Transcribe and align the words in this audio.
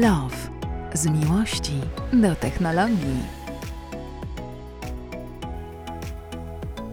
Love. 0.00 0.36
Z 0.94 1.06
miłości 1.06 1.72
do 2.12 2.34
technologii. 2.34 3.16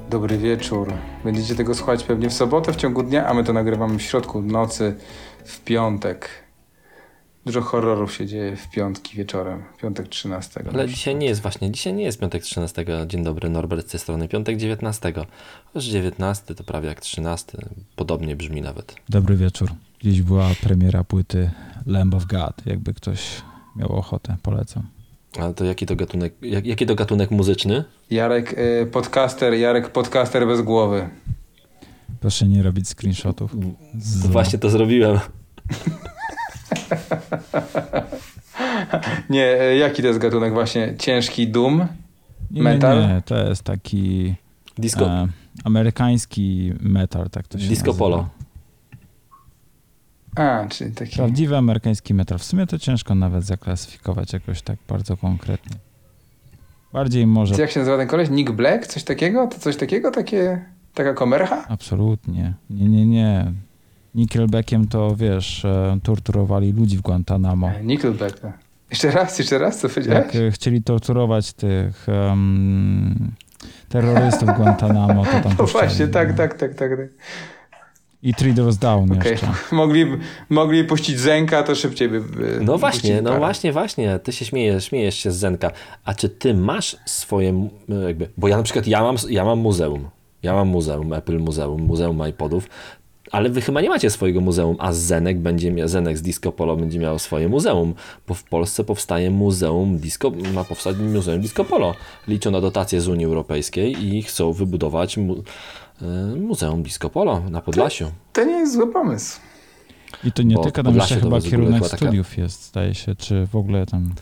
Dobry 0.10 0.38
wieczór. 0.38 0.94
Będziecie 1.24 1.56
tego 1.56 1.76
słuchać 1.76 2.04
pewnie 2.04 2.30
w 2.30 2.34
sobotę 2.34 2.74
w 2.74 2.76
ciągu 2.76 3.04
dnia, 3.04 3.28
a 3.28 3.34
my 3.34 3.44
to 3.44 3.54
nagrywamy 3.54 3.98
w 3.98 4.02
środku 4.02 4.42
nocy 4.42 4.96
w 5.46 5.60
piątek. 5.60 6.30
Dużo 7.46 7.62
horrorów 7.62 8.14
się 8.14 8.26
dzieje 8.26 8.56
w 8.56 8.70
piątki 8.70 9.18
wieczorem, 9.18 9.64
piątek 9.82 10.08
13. 10.08 10.64
Ale 10.74 10.88
dzisiaj 10.88 11.16
nie 11.16 11.28
jest 11.28 11.42
właśnie, 11.42 11.72
dzisiaj 11.72 11.94
nie 11.94 12.04
jest 12.04 12.20
piątek 12.20 12.44
13. 12.44 12.86
Dzień 13.08 13.24
dobry, 13.24 13.50
Norbert 13.50 13.88
z 13.88 13.92
tej 13.92 14.00
strony. 14.00 14.28
Piątek 14.28 14.58
19. 14.58 15.14
Chociaż 15.66 15.86
19 15.86 16.56
to 16.56 16.64
prawie 16.64 16.88
jak 16.88 17.02
13. 17.02 17.58
Podobnie 17.96 18.36
brzmi 18.36 18.62
nawet. 18.62 18.96
Dobry 19.10 19.36
wieczór. 19.36 19.72
Dziś 20.04 20.22
była 20.22 20.50
premiera 20.64 21.04
płyty 21.04 21.52
Lamb 21.86 22.14
of 22.14 22.26
God. 22.26 22.66
Jakby 22.66 22.94
ktoś 22.94 23.42
miał 23.76 23.92
ochotę, 23.92 24.36
polecam. 24.44 24.84
Ale 25.40 25.54
to 25.54 25.66
jaki 25.66 25.86
to 25.86 25.96
gatunek, 25.96 26.34
jak, 26.42 26.66
jaki 26.66 26.86
to 26.86 26.96
gatunek 26.96 27.32
muzyczny? 27.32 27.84
Jarek 28.12 28.54
y, 28.60 28.86
podcaster, 28.92 29.54
Jarek 29.54 29.90
podcaster 29.92 30.48
bez 30.48 30.62
głowy. 30.62 31.10
Proszę 32.20 32.48
nie 32.48 32.64
robić 32.64 32.88
screenshotów. 32.90 33.56
Z... 34.00 34.26
Właśnie 34.28 34.60
to 34.60 34.70
zrobiłem. 34.70 35.20
Nie, 39.30 39.62
y, 39.72 39.76
jaki 39.78 40.02
to 40.02 40.08
jest 40.08 40.20
gatunek 40.20 40.54
właśnie? 40.54 40.96
Ciężki 41.00 41.48
doom? 41.48 41.88
Nie, 42.52 42.64
metal? 42.64 43.08
Nie, 43.08 43.22
to 43.26 43.38
jest 43.50 43.64
taki 43.64 44.36
Disco. 44.78 45.06
e, 45.08 45.28
amerykański 45.64 46.74
metal, 46.80 47.30
tak 47.30 47.48
to 47.48 47.60
się 47.60 47.68
Disco 47.68 47.88
nazywa. 47.88 48.06
polo. 48.06 48.30
A, 50.36 50.66
czyli 50.70 50.92
taki... 50.92 51.16
Prawdziwy 51.16 51.58
amerykański 51.58 52.14
metal. 52.14 52.40
W 52.40 52.44
sumie 52.44 52.68
to 52.68 52.80
ciężko 52.80 53.16
nawet 53.16 53.44
zaklasyfikować 53.44 54.34
jakoś 54.34 54.62
tak 54.62 54.78
bardzo 54.88 55.18
konkretnie. 55.18 55.76
Bardziej 56.94 57.28
może... 57.28 57.56
Jak 57.62 57.72
się 57.72 57.80
nazywa 57.80 57.98
ten 57.98 58.08
koleś? 58.08 58.30
Nick 58.30 58.52
Black? 58.52 58.88
Coś 58.88 59.04
takiego? 59.04 59.48
To 59.48 59.60
coś 59.60 59.76
takiego? 59.76 60.12
Takie... 60.12 60.66
Taka 60.94 61.14
komercha? 61.14 61.68
Absolutnie. 61.68 62.54
Nie, 62.70 62.90
nie, 62.90 63.06
nie. 63.06 63.52
Nickelbackiem 64.16 64.88
to, 64.88 65.16
wiesz, 65.16 65.66
e, 65.66 66.00
torturowali 66.04 66.72
ludzi 66.72 66.98
w 66.98 67.02
Guantanamo. 67.02 67.72
Nickelback. 67.84 68.44
no. 68.44 68.52
Jeszcze 68.90 69.12
raz, 69.12 69.40
jeszcze 69.40 69.58
raz, 69.58 69.80
co 69.80 69.90
powiedziałeś? 69.90 70.26
Jak 70.26 70.36
e, 70.36 70.52
chcieli 70.52 70.84
torturować 70.84 71.54
tych 71.54 72.10
em, 72.10 73.32
terrorystów 73.90 74.50
w 74.50 74.58
Guantanamo, 74.58 75.26
to 75.26 75.32
tam 75.32 75.56
No 75.60 75.66
właśnie, 75.66 76.08
tak, 76.08 76.30
no. 76.30 76.36
tak, 76.38 76.54
tak, 76.54 76.74
tak. 76.74 76.90
I 78.26 78.34
Three 78.34 78.54
Doors 78.54 78.78
Down 78.78 79.12
Okej, 79.12 79.32
jeszcze. 79.32 79.48
mogli, 79.76 80.06
mogli 80.50 80.84
puścić 80.84 81.20
Zenka, 81.20 81.64
to 81.64 81.76
szybciej 81.76 82.10
by... 82.10 82.22
by 82.22 82.60
No 82.62 82.78
właśnie, 82.78 83.22
no 83.22 83.30
parę. 83.30 83.40
właśnie, 83.40 83.72
właśnie. 83.72 84.20
Ty 84.20 84.32
się 84.32 84.46
śmiejesz, 84.46 84.86
śmiejesz 84.86 85.16
się 85.16 85.32
z 85.32 85.36
Zenka. 85.36 85.72
A 86.06 86.14
czy 86.14 86.30
ty 86.30 86.54
masz 86.54 86.98
swoje, 87.06 87.50
m- 87.50 87.70
jakby, 88.04 88.30
bo 88.38 88.48
ja 88.48 88.58
na 88.58 88.64
przykład, 88.64 88.88
ja 88.88 89.02
mam, 89.02 89.16
ja 89.30 89.46
mam 89.46 89.60
muzeum. 89.60 90.10
Ja 90.44 90.54
mam 90.54 90.68
muzeum, 90.68 91.14
Apple 91.14 91.40
Muzeum, 91.40 91.82
Muzeum 91.82 92.28
iPodów, 92.30 92.68
ale 93.32 93.50
wy 93.50 93.62
chyba 93.62 93.82
nie 93.82 93.90
macie 93.90 94.10
swojego 94.10 94.42
muzeum, 94.42 94.76
a 94.80 94.94
Zenek 94.94 95.40
będzie 95.40 95.72
miał, 95.72 95.88
Zenek 95.88 96.18
z 96.18 96.22
Disco 96.22 96.52
Polo 96.52 96.76
będzie 96.76 97.00
miał 97.00 97.20
swoje 97.20 97.50
muzeum, 97.50 97.94
bo 98.28 98.34
w 98.34 98.44
Polsce 98.44 98.84
powstaje 98.84 99.32
muzeum 99.32 99.98
Disco, 99.98 100.32
ma 100.54 100.64
powstać 100.64 100.98
Muzeum 100.98 101.42
Disco 101.42 101.66
Polo. 101.66 101.96
Liczą 102.28 102.52
na 102.52 102.62
dotacje 102.62 103.02
z 103.02 103.08
Unii 103.08 103.26
Europejskiej 103.26 104.06
i 104.16 104.24
chcą 104.24 104.54
wybudować 104.54 105.18
mu, 105.18 105.44
Muzeum 106.40 106.84
Disco 106.84 107.10
Polo 107.10 107.42
na 107.50 107.62
Podlasiu. 107.62 108.12
To 108.34 108.44
nie 108.44 108.54
jest 108.54 108.74
zły 108.74 108.94
pomysł. 108.94 109.40
I 110.24 110.32
to 110.32 110.44
nie 110.44 110.56
Bo 110.56 110.64
tylko, 110.64 110.76
tam 110.84 110.86
Podlasie 110.86 111.16
jeszcze 111.16 111.30
to 111.30 111.36
chyba 111.36 111.50
kierunek 111.50 111.78
była 111.78 111.90
taka- 111.90 111.98
studiów 112.06 112.38
jest, 112.38 112.64
zdaje 112.68 112.94
się, 112.94 113.16
czy 113.16 113.48
w 113.48 113.56
ogóle 113.56 113.86
tam... 113.86 114.14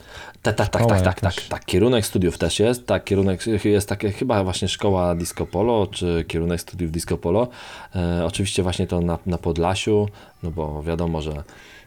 Tak, 0.42 0.56
tak, 0.56 0.68
tak, 0.68 0.82
Szkoła 0.82 1.00
tak, 1.00 1.20
tak, 1.20 1.34
tak, 1.34 1.44
tak. 1.48 1.64
Kierunek 1.64 2.06
studiów 2.06 2.38
też 2.38 2.60
jest. 2.60 2.86
Tak, 2.86 3.04
kierunek 3.04 3.46
jest 3.64 3.88
takie 3.88 4.12
chyba 4.12 4.44
właśnie 4.44 4.68
szkoła 4.68 5.14
disco 5.14 5.46
polo, 5.46 5.86
czy 5.86 6.24
kierunek 6.28 6.60
studiów 6.60 6.92
disco 6.92 7.16
polo. 7.16 7.48
E, 7.96 8.24
oczywiście 8.26 8.62
właśnie 8.62 8.86
to 8.86 9.00
na, 9.00 9.18
na 9.26 9.38
Podlasiu, 9.38 10.08
no 10.42 10.50
bo 10.50 10.82
wiadomo, 10.82 11.22
że 11.22 11.42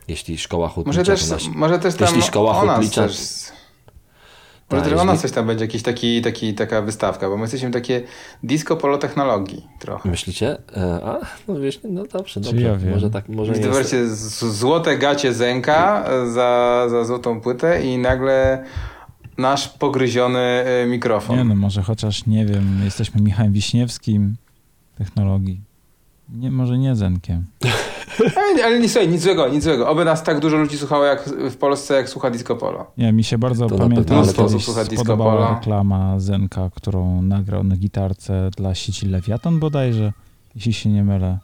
jeśli 0.08 0.38
szkoła 0.38 0.70
hutnicza, 0.70 1.00
Może 1.00 1.12
też, 1.12 1.26
to 1.28 1.34
nasi... 1.34 1.50
może 1.50 1.80
też 1.80 1.96
tam 1.96 2.08
jeśli 2.08 2.22
szkoła 2.24 2.62
ona 2.62 2.78
hutnicza- 2.80 3.08
też... 3.08 3.18
Może 4.72 4.84
też 4.84 4.94
ona 4.94 5.02
jeżeli- 5.02 5.20
coś 5.20 5.32
tam 5.32 5.48
będzie, 5.48 5.66
jakiś 5.66 5.84
taki, 5.84 6.22
taki, 6.22 6.54
taka 6.54 6.82
wystawka, 6.82 7.30
bo 7.30 7.38
my 7.38 7.42
jesteśmy 7.42 7.72
takie 7.72 8.02
disco 8.44 8.76
polo 8.76 8.98
technologii 8.98 9.68
trochę. 9.80 10.10
Myślicie? 10.10 10.58
E, 10.78 11.00
a, 11.06 11.20
no 11.48 11.60
wiesz, 11.60 11.80
no 11.84 12.04
dobrze, 12.14 12.40
dobrze. 12.40 12.62
ja 12.62 12.76
wiem. 12.76 12.92
Może 12.92 13.10
tak, 13.10 13.30
może 13.30 13.54
jest. 13.54 14.40
Złote 14.40 14.98
gacie 14.98 15.34
Zenka 15.34 16.06
za, 16.34 16.86
za 16.90 17.06
złotą 17.06 17.42
płytę 17.42 17.84
i 17.86 17.98
nagle 17.98 18.64
nasz 19.38 19.70
pogryziony 19.70 20.40
e, 20.40 20.86
mikrofon. 20.86 21.38
Nie 21.38 21.44
no, 21.44 21.56
może 21.56 21.82
chociaż, 21.82 22.26
nie 22.26 22.46
wiem, 22.46 22.82
jesteśmy 22.84 23.22
Michałem 23.22 23.54
Wiśniewskim 23.54 24.36
technologii. 24.98 25.62
Nie, 26.30 26.52
może 26.52 26.78
nie 26.78 26.96
Zenkiem. 26.96 27.46
Ale, 28.36 28.66
ale 28.66 28.80
nie, 28.80 28.90
słuchaj, 28.90 29.10
nic 29.10 29.22
złego, 29.22 29.48
nic 29.48 29.64
złego. 29.64 29.90
Oby 29.90 30.06
nas 30.06 30.24
tak 30.24 30.40
dużo 30.40 30.58
ludzi 30.58 30.78
słuchało 30.78 31.06
jak 31.06 31.30
w 31.30 31.58
Polsce, 31.58 31.94
jak 31.94 32.10
słucha 32.10 32.32
disco 32.32 32.56
polo. 32.56 32.86
Nie, 32.98 33.14
mi 33.14 33.24
się 33.24 33.38
bardzo 33.38 33.68
To 33.68 33.78
pamiętam, 33.78 34.26
że 34.26 34.34
to 34.34 34.48
kiedyś 34.48 34.66
spodobała 35.00 35.34
polo. 35.34 35.56
reklama 35.56 36.20
Zenka, 36.20 36.70
którą 36.76 37.22
nagrał 37.22 37.64
na 37.64 37.76
gitarce 37.78 38.50
dla 38.58 38.76
sieci 38.76 39.06
Lewiatan 39.06 39.60
bodajże, 39.60 40.14
jeśli 40.56 40.74
się 40.74 40.90
nie 40.90 41.04
mylę. 41.04 41.38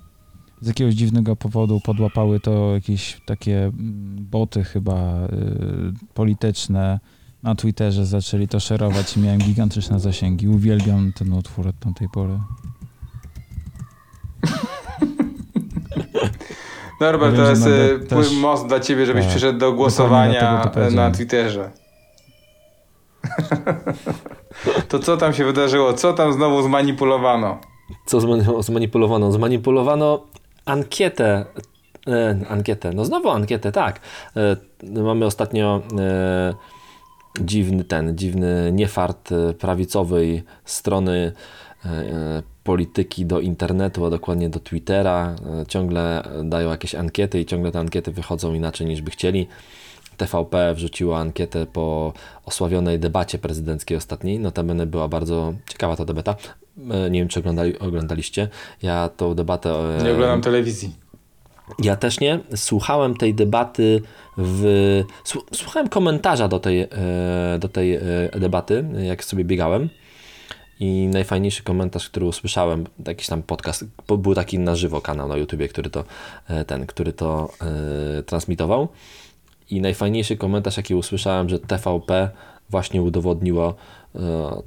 Z 0.61 0.67
jakiegoś 0.67 0.94
dziwnego 0.94 1.35
powodu 1.35 1.79
podłapały 1.85 2.39
to 2.39 2.73
jakieś 2.73 3.22
takie 3.25 3.63
mm, 3.63 4.28
boty 4.31 4.63
chyba 4.63 5.25
y, 5.25 6.13
polityczne 6.13 7.00
na 7.44 7.55
Twitterze, 7.55 8.05
zaczęli 8.05 8.47
to 8.47 8.59
szerować 8.59 9.17
i 9.17 9.19
miałem 9.19 9.40
gigantyczne 9.40 10.00
zasięgi. 10.00 10.47
Uwielbiam 10.47 11.13
ten 11.13 11.34
utwór 11.34 11.67
od 11.67 11.79
tamtej 11.79 12.09
pory. 12.09 12.40
Norbert, 17.03 17.36
Wiem, 17.36 17.44
to 17.44 17.50
jest 17.50 17.68
e, 17.68 18.00
też- 18.08 18.31
mój 18.31 18.40
most 18.40 18.68
dla 18.68 18.80
ciebie, 18.80 19.06
żebyś 19.06 19.24
Tak. 19.24 19.30
przyszedł 19.31 19.59
do 19.59 19.74
głosowania 19.74 20.53
na 20.53 20.68
powiedziałem. 20.68 21.14
Twitterze. 21.14 21.72
To 24.90 25.00
co 25.00 25.18
tam 25.18 25.34
się 25.34 25.46
wydarzyło? 25.46 25.94
Co 25.94 26.14
tam 26.14 26.34
znowu 26.34 26.62
zmanipulowano? 26.62 27.59
Co 28.06 28.18
zmani- 28.19 28.64
zmanipulowano? 28.64 29.31
Zmanipulowano 29.31 30.24
ankietę. 30.66 31.46
E, 32.08 32.38
ankietę. 32.50 32.91
No 32.94 33.06
znowu 33.06 33.30
ankietę, 33.30 33.72
tak. 33.72 34.00
E, 34.38 34.58
mamy 35.02 35.25
ostatnio 35.25 35.81
e, 36.00 36.53
dziwny 37.41 37.84
ten, 37.84 38.18
dziwny 38.18 38.72
niefart 38.74 39.31
e, 39.31 39.53
prawicowej 39.53 40.44
strony 40.66 41.34
e, 41.85 41.90
e, 41.90 42.44
polityki 42.63 43.25
do 43.25 43.40
internetu, 43.40 44.06
a 44.06 44.09
dokładnie 44.09 44.50
do 44.50 44.59
Twittera. 44.59 45.35
E, 45.62 45.66
ciągle 45.66 46.24
dają 46.44 46.69
jakieś 46.69 46.96
ankiety 46.96 47.40
i 47.41 47.46
ciągle 47.46 47.72
te 47.72 47.79
ankiety 47.79 48.12
wychodzą 48.12 48.53
inaczej 48.53 48.88
niż 48.88 49.01
by 49.01 49.12
chcieli. 49.12 49.47
TVP 50.18 50.73
wrzuciła 50.73 51.19
ankietę 51.19 51.66
po 51.66 52.13
osławionej 52.46 53.00
debacie 53.00 53.38
prezydenckiej 53.38 53.97
ostatniej. 53.97 54.40
Notabene 54.40 54.85
była 54.85 55.07
bardzo 55.07 55.53
ciekawa 55.68 55.96
ta 55.96 56.06
debata. 56.06 56.35
E, 56.91 57.09
Nie 57.09 57.19
wiem, 57.19 57.28
czy 57.28 57.40
oglądali, 57.40 57.79
oglądaliście. 57.79 58.47
Ja 58.84 59.09
tą 59.18 59.35
debatę. 59.35 59.69
e, 60.00 60.03
Nie 60.03 60.12
oglądam 60.12 60.41
telewizji. 60.41 60.96
ja 61.79 61.96
też 61.96 62.19
nie. 62.19 62.40
Słuchałem 62.56 63.16
tej 63.18 63.34
debaty 63.34 64.02
w. 64.38 64.63
słu- 65.26 65.43
Słuchałem 65.53 65.90
komentarza 65.90 66.47
do 66.47 66.59
tej, 66.59 66.87
do 67.59 67.70
tej 67.70 67.99
debaty, 68.40 68.85
jak 69.03 69.23
sobie 69.23 69.43
biegałem. 69.46 69.90
I 70.84 71.08
najfajniejszy 71.08 71.64
komentarz, 71.64 72.09
który 72.09 72.26
usłyszałem, 72.26 72.84
jakiś 73.08 73.28
tam 73.28 73.44
podcast, 73.44 73.85
był 74.08 74.35
taki 74.35 74.59
na 74.59 74.76
żywo 74.76 75.02
kanał 75.02 75.28
na 75.28 75.38
YouTubie, 75.38 75.68
który 75.68 75.90
to, 75.90 76.03
e, 76.47 76.66
ten, 76.66 76.85
który 76.85 77.14
to 77.14 77.50
e, 78.20 78.24
transmitował. 78.24 78.88
I 79.70 79.82
najfajniejszy 79.82 80.38
komentarz, 80.38 80.78
jaki 80.78 80.96
usłyszałem, 80.96 81.50
że 81.50 81.59
TVP 81.59 82.30
właśnie 82.70 83.02
udowodniło 83.02 83.76
e, 84.16 84.20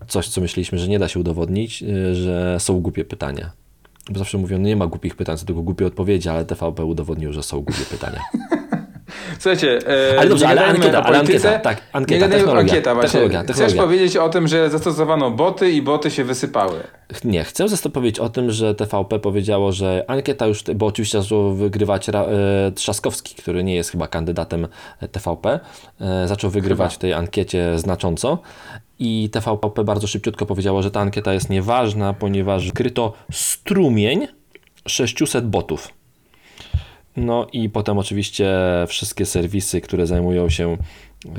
coś, 0.08 0.28
co 0.28 0.40
myśleliśmy, 0.40 0.78
że 0.78 0.88
nie 0.88 0.98
da 0.98 1.08
się 1.08 1.20
udowodnić, 1.20 1.82
e, 1.82 2.14
że 2.14 2.56
są 2.60 2.80
głupie 2.80 3.04
pytania. 3.04 3.50
Bo 4.10 4.18
zawsze 4.18 4.38
mówią, 4.38 4.58
no 4.58 4.64
nie 4.64 4.76
ma 4.76 4.86
głupich 4.86 5.16
pytań, 5.16 5.38
są 5.38 5.46
tylko 5.46 5.62
głupie 5.62 5.86
odpowiedzi, 5.86 6.28
ale 6.28 6.44
TVP 6.44 6.84
udowodnił, 6.84 7.32
że 7.32 7.42
są 7.42 7.60
głupie 7.60 7.84
pytania. 7.90 8.20
Słuchajcie, 9.38 9.78
e, 10.14 10.18
Ale 10.20 10.28
dobrze, 10.28 10.48
ale 10.48 10.64
ankieta, 10.66 11.02
ale 11.02 11.18
ankieta, 11.18 11.58
tak, 11.58 11.80
ankieta, 11.92 12.26
nie 12.26 12.32
technologia, 12.32 12.72
ankieta, 12.72 12.94
właśnie. 12.94 13.10
technologia, 13.10 13.42
Chcesz 13.42 13.56
technologia. 13.56 13.82
powiedzieć 13.82 14.16
o 14.16 14.28
tym, 14.28 14.48
że 14.48 14.70
zastosowano 14.70 15.30
boty 15.30 15.72
i 15.72 15.82
boty 15.82 16.10
się 16.10 16.24
wysypały. 16.24 16.80
Nie, 17.24 17.44
chcę 17.44 17.66
powiedzieć 17.92 18.18
o 18.18 18.28
tym, 18.28 18.50
że 18.50 18.74
TVP 18.74 19.18
powiedziało, 19.18 19.72
że 19.72 20.04
ankieta 20.08 20.46
już, 20.46 20.62
bo 20.74 20.86
oczywiście 20.86 21.22
zaczął 21.22 21.54
wygrywać 21.54 22.08
e, 22.08 22.12
Trzaskowski, 22.74 23.34
który 23.34 23.64
nie 23.64 23.74
jest 23.74 23.90
chyba 23.90 24.08
kandydatem 24.08 24.68
TVP, 25.12 25.60
e, 26.00 26.28
zaczął 26.28 26.50
wygrywać 26.50 26.90
Chyba. 26.90 26.96
w 26.96 26.98
tej 26.98 27.12
ankiecie 27.12 27.78
znacząco 27.78 28.38
i 28.98 29.30
TVP 29.32 29.84
bardzo 29.84 30.06
szybciutko 30.06 30.46
powiedziało, 30.46 30.82
że 30.82 30.90
ta 30.90 31.00
ankieta 31.00 31.32
jest 31.32 31.50
nieważna, 31.50 32.12
ponieważ 32.12 32.72
kryto 32.72 33.12
strumień 33.32 34.28
600 34.86 35.46
botów. 35.48 35.95
No 37.16 37.46
i 37.52 37.68
potem 37.70 37.98
oczywiście 37.98 38.54
wszystkie 38.88 39.26
serwisy, 39.26 39.80
które 39.80 40.06
zajmują 40.06 40.48
się 40.50 40.76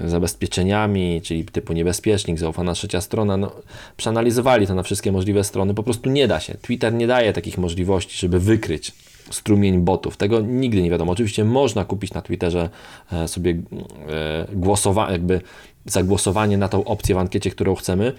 zabezpieczeniami, 0.05 1.21
czyli 1.23 1.45
typu 1.45 1.73
niebezpiecznik, 1.73 2.39
zaufana 2.39 2.73
trzecia 2.73 3.01
strona, 3.01 3.37
no, 3.37 3.51
przeanalizowali 3.97 4.67
to 4.67 4.75
na 4.75 4.83
wszystkie 4.83 5.11
możliwe 5.11 5.43
strony. 5.43 5.73
Po 5.73 5.83
prostu 5.83 6.09
nie 6.09 6.27
da 6.27 6.39
się. 6.39 6.53
Twitter 6.55 6.93
nie 6.93 7.07
daje 7.07 7.33
takich 7.33 7.57
możliwości, 7.57 8.17
żeby 8.17 8.39
wykryć 8.39 8.91
strumień 9.31 9.79
botów. 9.79 10.17
Tego 10.17 10.39
nigdy 10.41 10.81
nie 10.81 10.89
wiadomo. 10.89 11.11
Oczywiście 11.11 11.43
można 11.43 11.85
kupić 11.85 12.13
na 12.13 12.21
Twitterze 12.21 12.69
e, 13.11 13.27
sobie 13.27 13.51
e, 13.51 14.47
głosowanie, 14.53 15.11
jakby 15.11 15.41
zagłosowanie 15.85 16.57
na 16.57 16.67
tą 16.67 16.83
opcję 16.83 17.15
w 17.15 17.17
ankiecie, 17.17 17.51
którą 17.51 17.75
chcemy, 17.75 18.13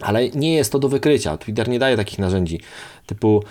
ale 0.00 0.28
nie 0.28 0.54
jest 0.54 0.72
to 0.72 0.78
do 0.78 0.88
wykrycia. 0.88 1.36
Twitter 1.36 1.68
nie 1.68 1.78
daje 1.78 1.96
takich 1.96 2.18
narzędzi. 2.18 2.60
Typu, 3.06 3.42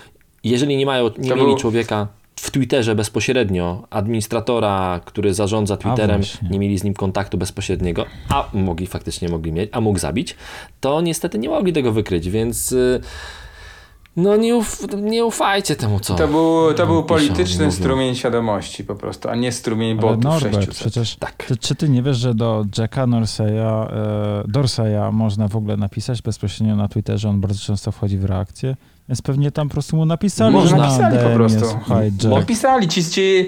jeżeli 0.44 0.76
nie 0.76 0.86
mają, 0.86 1.04
nie 1.04 1.28
To 1.28 1.36
mieli 1.36 1.48
był- 1.48 1.56
człowieka 1.56 2.08
w 2.40 2.50
Twitterze 2.50 2.94
bezpośrednio, 2.94 3.86
administratora, 3.90 5.00
który 5.04 5.34
zarządza 5.34 5.76
Twitterem, 5.76 6.20
nie 6.50 6.58
mieli 6.58 6.78
z 6.78 6.84
nim 6.84 6.94
kontaktu 6.94 7.38
bezpośredniego, 7.38 8.06
a 8.28 8.48
mogli 8.52 8.86
faktycznie 8.86 9.28
mogli 9.28 9.52
mieć, 9.52 9.70
a 9.72 9.80
mógł 9.80 9.98
zabić, 9.98 10.36
to 10.80 11.00
niestety 11.00 11.38
nie 11.38 11.48
mogli 11.48 11.72
tego 11.72 11.92
wykryć, 11.92 12.30
więc 12.30 12.72
y, 12.72 13.00
no 14.22 14.36
nie, 14.36 14.56
uf, 14.56 14.78
nie 15.02 15.24
ufajcie 15.24 15.76
temu, 15.76 16.00
co 16.00 16.14
To 16.14 16.28
był, 16.28 16.74
to 16.74 16.86
był 16.86 17.04
polityczny 17.04 17.72
strumień 17.72 18.14
świadomości 18.14 18.84
po 18.84 18.94
prostu, 18.94 19.28
a 19.28 19.34
nie 19.34 19.52
strumień 19.52 19.90
Ale 19.92 20.00
botów 20.00 20.24
Norbert, 20.24 20.54
600. 20.54 20.74
przecież 20.74 21.16
Tak. 21.16 21.44
ty, 21.44 21.56
czy 21.56 21.74
ty 21.74 21.88
nie 21.88 22.02
wiesz, 22.02 22.16
że 22.18 22.34
do 22.34 22.64
Jacka 22.78 23.06
Norseya, 23.06 23.58
e, 23.58 24.42
Dorseya 24.48 25.12
można 25.12 25.48
w 25.48 25.56
ogóle 25.56 25.76
napisać 25.76 26.22
bezpośrednio 26.22 26.76
na 26.76 26.88
Twitterze, 26.88 27.28
on 27.28 27.40
bardzo 27.40 27.58
często 27.60 27.92
wchodzi 27.92 28.18
w 28.18 28.24
reakcję, 28.24 28.76
więc 29.08 29.22
pewnie 29.22 29.50
tam 29.50 29.68
po 29.68 29.72
prostu 29.72 29.96
mu 29.96 30.06
napisali, 30.06 30.52
Można. 30.54 30.68
że 30.70 30.76
na 30.76 30.82
Napisali 30.82 31.16
po 31.16 31.22
DM-ie, 31.22 31.36
prostu. 31.36 31.60
słuchaj, 31.70 32.10
Bo 32.12 32.28
Jack, 32.28 32.40
Napisali 32.40 32.88
ci, 32.88 33.04
ci, 33.04 33.46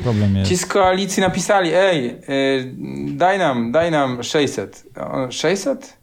ci 0.48 0.56
z 0.56 0.66
koalicji 0.66 1.20
napisali, 1.20 1.70
ej, 1.74 2.06
y, 2.28 2.74
daj 3.16 3.38
nam, 3.38 3.72
daj 3.72 3.90
nam 3.90 4.22
600. 4.22 4.84
O, 5.00 5.30
600? 5.30 6.01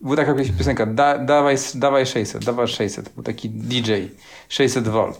Była 0.00 0.16
taka 0.16 0.30
jakaś 0.30 0.50
piosenka, 0.50 0.86
da, 0.86 1.18
dawaj, 1.18 1.56
dawaj 1.74 2.06
600, 2.06 2.44
dawaj 2.44 2.68
600. 2.68 3.08
Był 3.14 3.22
taki 3.24 3.50
DJ, 3.50 3.92
600 4.48 4.88
V. 4.88 5.12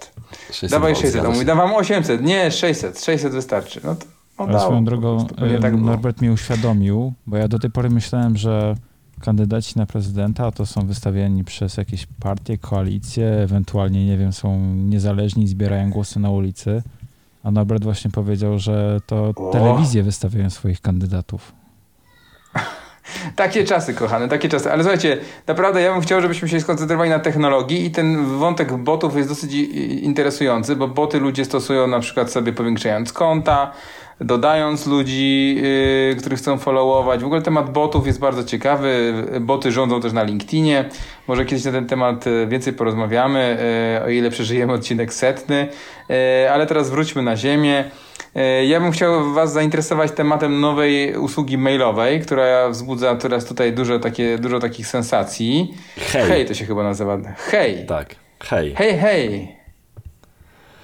600 0.50 0.70
Dawaj 0.70 0.92
volt, 0.92 1.02
600, 1.02 1.12
zgadza 1.12 1.28
on 1.28 1.34
mówi, 1.34 1.46
dawam 1.46 1.74
800, 1.74 2.22
nie 2.22 2.50
600, 2.50 3.00
600 3.00 3.32
wystarczy. 3.32 3.80
No 3.84 3.94
to 3.94 4.06
no 4.38 4.44
Ale 4.44 4.52
dało 4.52 4.64
swoją 4.64 4.84
drogą 4.84 5.26
tak 5.60 5.76
było. 5.76 5.90
Norbert 5.90 6.20
mi 6.22 6.30
uświadomił, 6.30 7.12
bo 7.26 7.36
ja 7.36 7.48
do 7.48 7.58
tej 7.58 7.70
pory 7.70 7.90
myślałem, 7.90 8.36
że 8.36 8.74
kandydaci 9.20 9.78
na 9.78 9.86
prezydenta 9.86 10.50
to 10.50 10.66
są 10.66 10.86
wystawiani 10.86 11.44
przez 11.44 11.76
jakieś 11.76 12.06
partie, 12.20 12.58
koalicje, 12.58 13.26
ewentualnie, 13.26 14.06
nie 14.06 14.18
wiem, 14.18 14.32
są 14.32 14.74
niezależni, 14.74 15.48
zbierają 15.48 15.90
głosy 15.90 16.20
na 16.20 16.30
ulicy. 16.30 16.82
A 17.42 17.50
Norbert 17.50 17.84
właśnie 17.84 18.10
powiedział, 18.10 18.58
że 18.58 19.00
to 19.06 19.32
O. 19.36 19.50
telewizje 19.52 20.02
wystawiają 20.02 20.50
swoich 20.50 20.80
kandydatów. 20.80 21.52
Takie 23.36 23.64
czasy, 23.64 23.94
kochane, 23.94 24.28
takie 24.28 24.48
czasy. 24.48 24.72
Ale 24.72 24.82
słuchajcie, 24.82 25.18
naprawdę 25.46 25.82
ja 25.82 25.92
bym 25.92 26.00
chciał, 26.00 26.20
żebyśmy 26.20 26.48
się 26.48 26.60
skoncentrowali 26.60 27.10
na 27.10 27.18
technologii 27.18 27.86
i 27.86 27.90
ten 27.90 28.38
wątek 28.38 28.72
botów 28.72 29.16
jest 29.16 29.28
dosyć 29.28 29.52
interesujący, 30.02 30.76
bo 30.76 30.88
boty 30.88 31.20
ludzie 31.20 31.44
stosują 31.44 31.86
na 31.86 32.00
przykład 32.00 32.32
sobie 32.32 32.52
powiększając 32.52 33.12
konta, 33.12 33.72
dodając 34.20 34.86
ludzi, 34.86 35.54
yy, 36.10 36.16
których 36.16 36.38
chcą 36.38 36.58
followować. 36.58 37.22
W 37.22 37.26
ogóle 37.26 37.42
temat 37.42 37.72
botów 37.72 38.06
jest 38.06 38.18
bardzo 38.18 38.44
ciekawy. 38.44 39.14
Boty 39.40 39.72
rządzą 39.72 40.00
też 40.00 40.12
na 40.12 40.22
LinkedInie. 40.22 40.84
Może 41.28 41.44
kiedyś 41.44 41.64
na 41.64 41.72
ten 41.72 41.86
temat 41.86 42.26
y, 42.26 42.46
więcej 42.46 42.72
porozmawiamy, 42.72 43.58
yy, 43.98 44.06
o 44.06 44.08
ile 44.08 44.30
przeżyjemy 44.30 44.72
odcinek 44.72 45.14
setny. 45.14 45.68
Yy, 46.08 46.16
ale 46.52 46.66
teraz 46.66 46.90
wróćmy 46.90 47.22
na 47.22 47.36
ziemię. 47.36 47.84
E, 48.34 48.64
Ja 48.66 48.80
bym 48.80 48.90
chciał 48.92 49.32
Was 49.32 49.52
zainteresować 49.52 50.12
tematem 50.12 50.60
nowej 50.60 51.16
usługi 51.16 51.58
mailowej, 51.58 52.20
która 52.20 52.68
wzbudza 52.68 53.16
teraz 53.16 53.44
tutaj 53.44 53.72
dużo, 53.72 53.98
takie, 53.98 54.38
dużo 54.38 54.58
takich 54.58 54.86
sensacji. 54.86 55.74
Hej. 56.12 56.22
Hej 56.28 56.46
to 56.46 56.54
się 56.54 56.66
chyba 56.66 56.82
nazywa. 56.82 57.18
Hej. 57.50 57.86
Tak. 57.86 58.14
Hej. 58.40 58.74
Hej, 58.76 58.98
hej. 58.98 59.56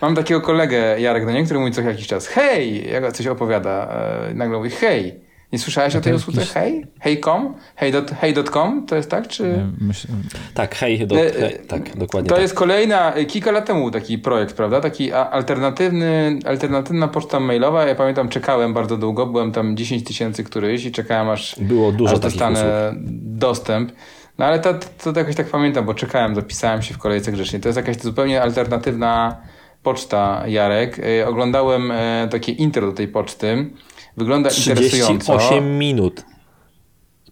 Mam 0.01 0.15
takiego 0.17 0.41
kolegę, 0.41 1.01
Jarek, 1.01 1.25
no 1.27 1.33
nie, 1.33 1.45
który 1.45 1.61
mówi 1.61 1.73
co 1.73 1.81
jakiś 1.83 2.07
czas. 2.07 2.27
Hej! 2.27 2.91
Jak 2.93 3.13
coś 3.13 3.27
opowiada. 3.27 3.89
E, 4.31 4.35
nagle 4.35 4.57
mówi 4.59 4.71
hej. 4.71 5.26
Nie 5.53 5.59
słyszałeś 5.59 5.97
o 5.97 6.01
tej 6.01 6.15
usłudze 6.15 6.41
jakiś- 6.41 6.55
hej? 6.55 6.87
Hej.com? 7.01 7.55
Hej 7.77 7.93
Hej.com? 8.21 8.87
To 8.87 8.97
jest 8.97 9.11
tak, 9.11 9.29
czy... 9.29 9.43
Nie, 9.43 9.87
Myśl, 9.87 10.09
Tak, 10.55 10.75
hej, 10.75 11.07
do, 11.07 11.17
E, 11.17 11.33
hej 11.33 11.59
tak, 11.69 11.97
dokładnie 11.97 12.29
To 12.29 12.35
tak. 12.35 12.43
jest 12.43 12.55
kolejna, 12.55 13.13
kilka 13.29 13.51
lat 13.51 13.67
temu 13.67 13.91
taki 13.91 14.19
projekt, 14.19 14.57
prawda? 14.57 14.81
Taki 14.81 15.13
alternatywny, 15.13 16.39
alternatywna 16.45 17.09
poczta 17.09 17.41
mailowa. 17.41 17.85
Ja 17.85 17.95
pamiętam, 17.95 18.29
czekałem 18.29 18.75
bardzo 18.75 18.97
długo, 18.97 19.27
byłem 19.27 19.53
tam 19.53 19.77
10 19.77 20.05
tysięcy 20.05 20.45
któryś 20.45 20.85
i 20.85 20.93
czekałem 20.93 21.29
aż, 21.29 21.57
Było 21.61 21.93
dużo 21.93 22.13
aż 22.13 22.19
dostanę 22.19 22.95
dostęp. 23.21 23.93
No 24.39 24.45
ale 24.45 24.59
to, 24.59 24.75
to, 24.75 25.13
to 25.13 25.21
jakoś 25.21 25.37
tak 25.37 25.47
pamiętam, 25.47 25.85
bo 25.85 25.95
czekałem, 25.95 26.35
zapisałem 26.35 26.83
się 26.83 26.95
w 26.95 26.99
kolejce 26.99 27.33
grzecznie. 27.33 27.61
To 27.61 27.69
jest 27.69 27.77
jakaś 27.77 27.97
zupełnie 27.97 28.43
alternatywna 28.43 29.37
poczta, 29.83 30.43
Jarek. 30.47 30.99
E, 30.99 31.29
oglądałem 31.29 31.91
e, 31.91 32.29
takie 32.31 32.53
intro 32.53 32.87
do 32.87 32.93
tej 32.93 33.09
poczty. 33.09 33.71
Wygląda 34.17 34.51
interesująco. 34.51 35.39
38 35.39 35.79
minut. 35.79 36.25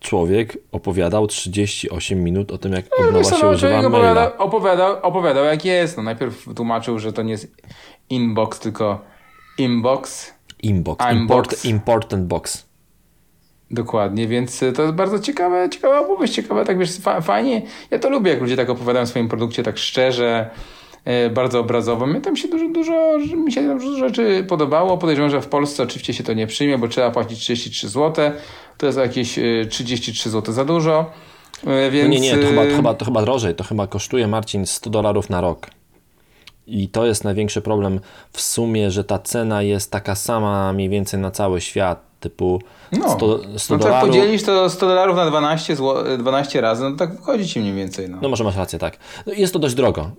Człowiek 0.00 0.58
opowiadał 0.72 1.26
38 1.26 2.24
minut 2.24 2.52
o 2.52 2.58
tym, 2.58 2.72
jak 2.72 2.84
No, 3.12 3.24
się 3.24 3.36
no, 3.42 3.50
używa 3.50 3.88
maila. 3.88 4.38
opowiadał, 4.38 4.96
opowiadał, 5.02 5.44
jak 5.44 5.64
jest. 5.64 5.96
No, 5.96 6.02
najpierw 6.02 6.44
tłumaczył, 6.56 6.98
że 6.98 7.12
to 7.12 7.22
nie 7.22 7.30
jest 7.32 7.56
inbox, 8.10 8.58
tylko 8.60 9.00
inbox. 9.58 10.34
Inbox. 10.62 11.04
I'm 11.04 11.16
Import, 11.16 11.50
box. 11.50 11.64
important 11.64 12.26
box. 12.26 12.66
Dokładnie, 13.70 14.28
więc 14.28 14.60
to 14.76 14.82
jest 14.82 14.94
bardzo 14.94 15.18
ciekawe, 15.18 15.68
ciekawa 15.70 16.00
opowieść, 16.00 16.34
ciekawe, 16.34 16.64
tak 16.64 16.78
wiesz, 16.78 16.98
fa 16.98 17.20
fajnie. 17.20 17.62
Ja 17.90 17.98
to 17.98 18.10
lubię, 18.10 18.30
jak 18.30 18.40
ludzie 18.40 18.56
tak 18.56 18.70
opowiadają 18.70 19.02
o 19.02 19.06
swoim 19.06 19.28
produkcie 19.28 19.62
tak 19.62 19.78
szczerze, 19.78 20.50
bardzo 21.30 21.60
obrazowo. 21.60 22.06
Mnie 22.06 22.20
tam 22.20 22.36
się 22.36 22.48
dużo, 22.48 22.68
dużo, 22.68 23.18
mi 23.36 23.52
się 23.52 23.66
tam 23.68 23.78
dużo 23.78 23.98
rzeczy 24.08 24.44
podobało. 24.48 24.98
Podejrzewam, 24.98 25.30
że 25.30 25.40
w 25.40 25.46
Polsce 25.48 25.82
oczywiście 25.82 26.14
się 26.14 26.24
to 26.24 26.32
nie 26.32 26.46
przyjmie, 26.46 26.78
bo 26.78 26.88
trzeba 26.88 27.10
płacić 27.10 27.38
33 27.38 27.88
zł. 27.88 28.30
To 28.78 28.86
jest 28.86 28.98
jakieś 28.98 29.38
y, 29.38 29.66
33 29.70 30.30
zł 30.30 30.54
za 30.54 30.64
dużo. 30.64 31.10
Więc, 31.90 32.08
No 32.08 32.14
nie, 32.14 32.20
nie, 32.20 32.36
to 32.38 32.46
chyba, 32.48 32.64
to, 32.66 32.76
chyba, 32.76 32.94
to 32.94 33.04
chyba 33.04 33.22
drożej. 33.22 33.54
To 33.54 33.64
chyba 33.64 33.86
kosztuje, 33.86 34.28
Marcin, 34.28 34.66
100 34.66 34.90
dolarów 34.90 35.30
na 35.30 35.40
rok. 35.40 35.66
I 36.66 36.88
to 36.88 37.06
jest 37.06 37.24
największy 37.24 37.60
problem 37.62 38.00
w 38.32 38.40
sumie, 38.40 38.90
że 38.90 39.04
ta 39.04 39.18
cena 39.18 39.62
jest 39.62 39.90
taka 39.90 40.14
sama 40.14 40.72
mniej 40.72 40.88
więcej 40.88 41.20
na 41.20 41.30
cały 41.30 41.60
świat. 41.60 42.14
Typu 42.20 42.60
No, 42.92 43.10
100, 43.10 43.38
100 43.58 43.74
no 43.74 43.80
to 43.82 43.88
jak 43.88 43.96
dolarów. 44.00 44.08
podzielisz 44.08 44.42
to 44.42 44.70
100 44.70 44.86
dolarów 44.86 45.16
na 45.16 45.26
12, 45.30 45.74
zło- 45.76 46.16
12 46.18 46.60
razy, 46.60 46.82
no 46.90 46.96
tak 46.96 47.16
wychodzi 47.16 47.48
ci 47.48 47.60
mniej 47.60 47.74
więcej. 47.74 48.08
No. 48.10 48.18
No 48.22 48.28
może 48.28 48.44
masz 48.44 48.56
rację, 48.56 48.78
tak. 48.78 48.96
No, 49.26 49.32
Jest 49.32 49.52
to 49.52 49.58
dość 49.58 49.74
drogo. 49.74 50.10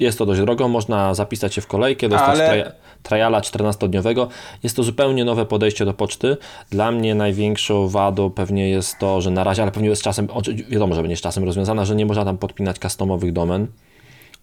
Y, 0.00 0.04
Jest 0.04 0.18
to 0.18 0.26
dość 0.26 0.40
drogo, 0.40 0.68
można 0.68 1.14
zapisać 1.14 1.54
się 1.54 1.60
w 1.60 1.66
kolejkę, 1.66 2.08
dostać 2.08 2.40
Ale- 2.40 2.72
triala 3.02 3.40
14-dniowego. 3.40 4.26
Jest 4.62 4.76
to 4.76 4.82
zupełnie 4.82 5.24
nowe 5.24 5.46
podejście 5.46 5.84
do 5.84 5.94
poczty. 5.94 6.36
Dla 6.70 6.90
mnie 6.92 7.14
największą 7.14 7.88
wadą 7.88 8.30
pewnie 8.30 8.68
jest 8.70 8.98
to, 8.98 9.20
że 9.20 9.30
na 9.30 9.44
razie, 9.44 9.62
ale 9.62 9.72
pewnie 9.72 9.96
z 9.96 10.02
czasem, 10.02 10.28
wiadomo, 10.68 10.94
że 10.94 11.02
będzie 11.02 11.16
z 11.16 11.20
czasem 11.20 11.44
rozwiązana, 11.44 11.84
że 11.84 11.96
nie 11.96 12.06
można 12.06 12.24
tam 12.24 12.38
podpinać 12.38 12.78
customowych 12.78 13.32
domen. 13.32 13.66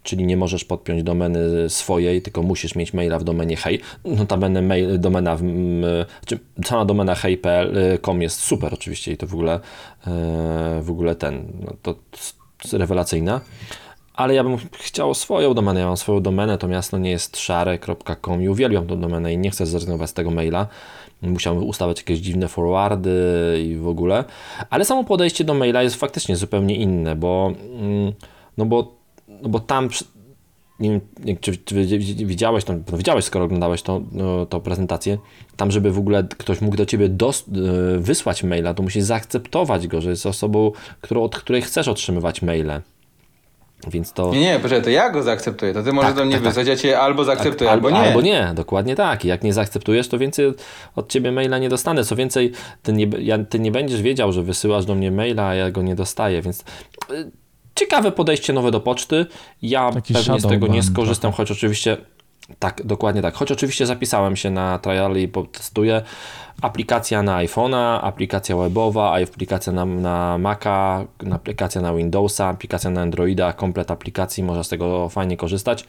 Czyli 0.03 0.25
nie 0.25 0.37
możesz 0.37 0.65
podpiąć 0.65 1.03
domeny 1.03 1.69
swojej, 1.69 2.21
tylko 2.21 2.43
musisz 2.43 2.75
mieć 2.75 2.93
maila 2.93 3.19
w 3.19 3.23
domenie 3.23 3.55
hej. 3.55 3.81
Notabene 4.05 4.61
mail, 4.61 4.99
domena, 4.99 5.35
w, 5.35 5.41
czy 6.25 6.39
sama 6.65 6.85
domena 6.85 7.15
hej.pl.com 7.15 8.21
jest 8.21 8.39
super 8.39 8.73
oczywiście 8.73 9.11
i 9.11 9.17
to 9.17 9.27
w 9.27 9.33
ogóle, 9.33 9.53
e, 9.53 9.59
w 10.81 10.87
ogóle 10.89 11.15
ten, 11.15 11.47
no 11.65 11.73
to 11.81 11.95
jest 12.63 12.73
rewelacyjna. 12.73 13.41
Ale 14.13 14.35
ja 14.35 14.43
bym 14.43 14.57
chciał 14.71 15.13
swoją 15.13 15.53
domenę. 15.53 15.79
Ja 15.79 15.85
mam 15.85 15.97
swoją 15.97 16.21
domenę, 16.21 16.57
to 16.57 16.67
miasto 16.67 16.97
nie 16.97 17.11
jest 17.11 17.37
szare.com 17.37 18.41
i 18.41 18.49
uwielbiam 18.49 18.87
tą 18.87 19.01
domenę 19.01 19.33
i 19.33 19.37
nie 19.37 19.51
chcę 19.51 19.65
zrezygnować 19.65 20.09
z 20.09 20.13
tego 20.13 20.31
maila. 20.31 20.67
Musiałem 21.21 21.63
ustawiać 21.63 21.97
jakieś 21.97 22.19
dziwne 22.19 22.47
forwardy 22.47 23.11
i 23.65 23.75
w 23.75 23.87
ogóle. 23.87 24.23
Ale 24.69 24.85
samo 24.85 25.03
podejście 25.03 25.43
do 25.43 25.53
maila 25.53 25.83
jest 25.83 25.95
faktycznie 25.95 26.35
zupełnie 26.35 26.75
inne, 26.75 27.15
bo, 27.15 27.53
mm, 27.79 28.13
no 28.57 28.65
bo, 28.65 28.95
no 29.41 29.49
bo 29.49 29.59
tam 29.59 29.89
nie 30.79 30.89
wiem, 30.89 31.37
czy, 31.41 31.57
czy 31.57 31.85
wi- 31.85 32.25
widziałeś, 32.25 32.63
to, 32.63 32.73
no 32.91 32.97
widziałeś, 32.97 33.25
skoro 33.25 33.45
oglądałeś 33.45 33.81
to, 33.81 34.01
no, 34.11 34.45
tą 34.45 34.59
prezentację, 34.59 35.17
tam, 35.57 35.71
żeby 35.71 35.91
w 35.91 35.99
ogóle 35.99 36.27
ktoś 36.37 36.61
mógł 36.61 36.77
do 36.77 36.85
ciebie 36.85 37.09
dos, 37.09 37.45
y, 37.95 37.99
wysłać 37.99 38.43
maila, 38.43 38.73
to 38.73 38.83
musisz 38.83 39.03
zaakceptować 39.03 39.87
go, 39.87 40.01
że 40.01 40.09
jest 40.09 40.25
osobą, 40.25 40.71
którą, 41.01 41.23
od 41.23 41.35
której 41.35 41.61
chcesz 41.61 41.87
otrzymywać 41.87 42.41
maile. 42.41 42.81
Więc 43.87 44.13
to. 44.13 44.31
Nie, 44.33 44.39
nie, 44.39 44.59
poczekaj, 44.59 44.83
to 44.83 44.89
ja 44.89 45.09
go 45.09 45.23
zaakceptuję. 45.23 45.73
To 45.73 45.83
ty 45.83 45.93
możesz 45.93 46.09
Tak, 46.09 46.17
do 46.17 46.25
mnie 46.25 46.33
tak, 46.33 46.43
tak. 46.43 46.49
wysłać, 46.49 46.67
ja 46.67 46.75
cię 46.75 46.99
albo 46.99 47.23
zaakceptuję, 47.23 47.69
Tak, 47.69 47.73
albo 47.73 47.89
nie. 47.89 47.97
Albo 47.97 48.21
nie, 48.21 48.51
dokładnie 48.55 48.95
tak. 48.95 49.25
I 49.25 49.27
Jak 49.27 49.43
nie 49.43 49.53
zaakceptujesz, 49.53 50.07
to 50.07 50.17
więcej 50.17 50.53
od 50.95 51.09
ciebie 51.09 51.31
maila 51.31 51.57
nie 51.57 51.69
dostanę. 51.69 52.03
Co 52.03 52.15
więcej, 52.15 52.51
ty 52.83 52.93
nie, 52.93 53.07
ja, 53.19 53.37
ty 53.45 53.59
nie 53.59 53.71
będziesz 53.71 54.01
wiedział, 54.01 54.31
że 54.31 54.43
wysyłasz 54.43 54.85
do 54.85 54.95
mnie 54.95 55.11
maila, 55.11 55.47
a 55.47 55.55
ja 55.55 55.71
go 55.71 55.81
nie 55.81 55.95
dostaję, 55.95 56.41
więc 56.41 56.59
y, 57.11 57.31
ciekawe 57.75 58.11
podejście 58.11 58.53
nowe 58.53 58.71
do 58.71 58.79
poczty. 58.79 59.25
Ja 59.61 59.91
Taki 59.91 60.13
pewnie 60.13 60.39
z 60.39 60.47
tego 60.47 60.67
nie 60.67 60.83
skorzystam, 60.83 61.31
choć 61.31 61.51
oczywiście 61.51 61.97
Tak, 62.59 62.81
dokładnie 62.85 63.21
tak. 63.21 63.33
Choć 63.33 63.51
oczywiście 63.51 63.85
zapisałem 63.85 64.35
się 64.35 64.49
na 64.51 64.79
trial 64.79 65.15
i 65.17 65.29
testuję. 65.51 66.01
Aplikacja 66.61 67.23
na 67.23 67.37
iPhone'a, 67.37 67.99
aplikacja 68.01 68.55
webowa, 68.57 69.17
aplikacja 69.23 69.73
na, 69.73 69.85
na 69.85 70.37
Maca, 70.37 71.05
aplikacja 71.33 71.81
na 71.81 71.93
Windowsa, 71.93 72.47
aplikacja 72.47 72.89
na 72.89 73.01
Androida, 73.01 73.53
komplet 73.53 73.91
aplikacji, 73.91 74.43
można 74.43 74.63
z 74.63 74.69
tego 74.69 75.09
fajnie 75.09 75.37
korzystać. 75.37 75.85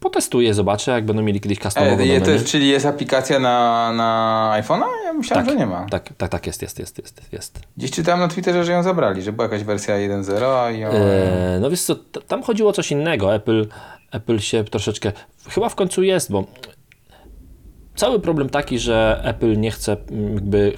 Potestuję, 0.00 0.54
zobaczę, 0.54 0.90
jak 0.92 1.04
będą 1.06 1.22
mieli 1.22 1.40
kiedyś 1.40 1.58
customowe 1.58 2.02
E, 2.02 2.20
domeny. 2.20 2.44
czyli 2.44 2.68
jest 2.68 2.86
aplikacja 2.86 3.38
na, 3.38 3.92
na 3.92 4.52
iPhone'a? 4.62 4.84
Ja 5.04 5.12
myślałem, 5.12 5.46
że 5.46 5.56
nie 5.56 5.66
ma. 5.66 5.86
Tak, 5.90 6.10
tak, 6.18 6.30
tak, 6.30 6.46
jest, 6.46 6.62
jest, 6.62 6.78
jest, 6.78 6.98
jest, 6.98 7.32
jest. 7.32 7.60
Gdzieś 7.76 7.90
czytałem 7.90 8.20
na 8.20 8.28
Twitterze, 8.28 8.64
że 8.64 8.72
ją 8.72 8.82
zabrali, 8.82 9.22
że 9.22 9.32
była 9.32 9.44
jakaś 9.44 9.64
wersja 9.64 9.94
1.0, 9.94 10.44
a 10.44 10.70
ją... 10.70 10.88
E, 10.88 11.58
no 11.60 11.70
wiesz 11.70 11.82
co, 11.82 11.96
tam 12.28 12.42
chodziło 12.42 12.70
o 12.70 12.72
coś 12.72 12.90
innego. 12.92 13.34
Apple, 13.34 13.66
Apple 14.10 14.38
się 14.38 14.64
troszeczkę, 14.64 15.12
chyba 15.48 15.68
w 15.68 15.74
końcu 15.74 16.02
jest, 16.02 16.32
bo 16.32 16.44
cały 17.94 18.20
problem 18.20 18.48
taki, 18.48 18.78
że 18.78 19.20
Apple 19.24 19.60
nie 19.60 19.70
chce 19.70 19.96
mm, 20.10 20.34
jakby 20.34 20.72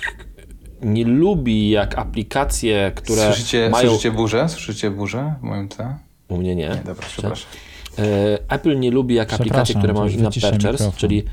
nie 0.82 1.04
lubi 1.04 1.70
jak 1.70 1.99
aplikacje, 1.99 2.92
które 2.94 3.26
Słyszycie, 3.26 3.70
mają... 3.70 3.88
słyszycie 3.88 4.12
burzę? 4.12 4.49
Słyszycie 4.49 4.90
burzę 4.90 5.35
w 5.40 5.42
moim 5.42 5.68
tle? 5.68 5.99
U 6.28 6.37
mnie 6.37 6.56
nie. 6.56 6.68
Nie, 6.68 6.82
dobra, 6.85 7.06
przepraszam. 7.08 7.50
E, 7.99 8.02
Apple 8.49 8.78
nie 8.78 8.90
lubi 8.90 9.14
jak 9.14 9.32
aplikacje, 9.32 9.75
które 9.75 9.92
mają 9.92 10.08
wyciszę 10.08 10.50
purchase, 10.50 10.73
mikrofon. 10.73 10.92
czyli 10.97 11.25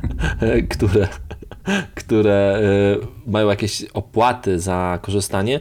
które, 0.74 1.08
które 1.94 2.60
e, 2.62 3.30
mają 3.30 3.48
jakieś 3.48 3.84
opłaty 3.84 4.60
za 4.60 4.98
korzystanie. 5.02 5.60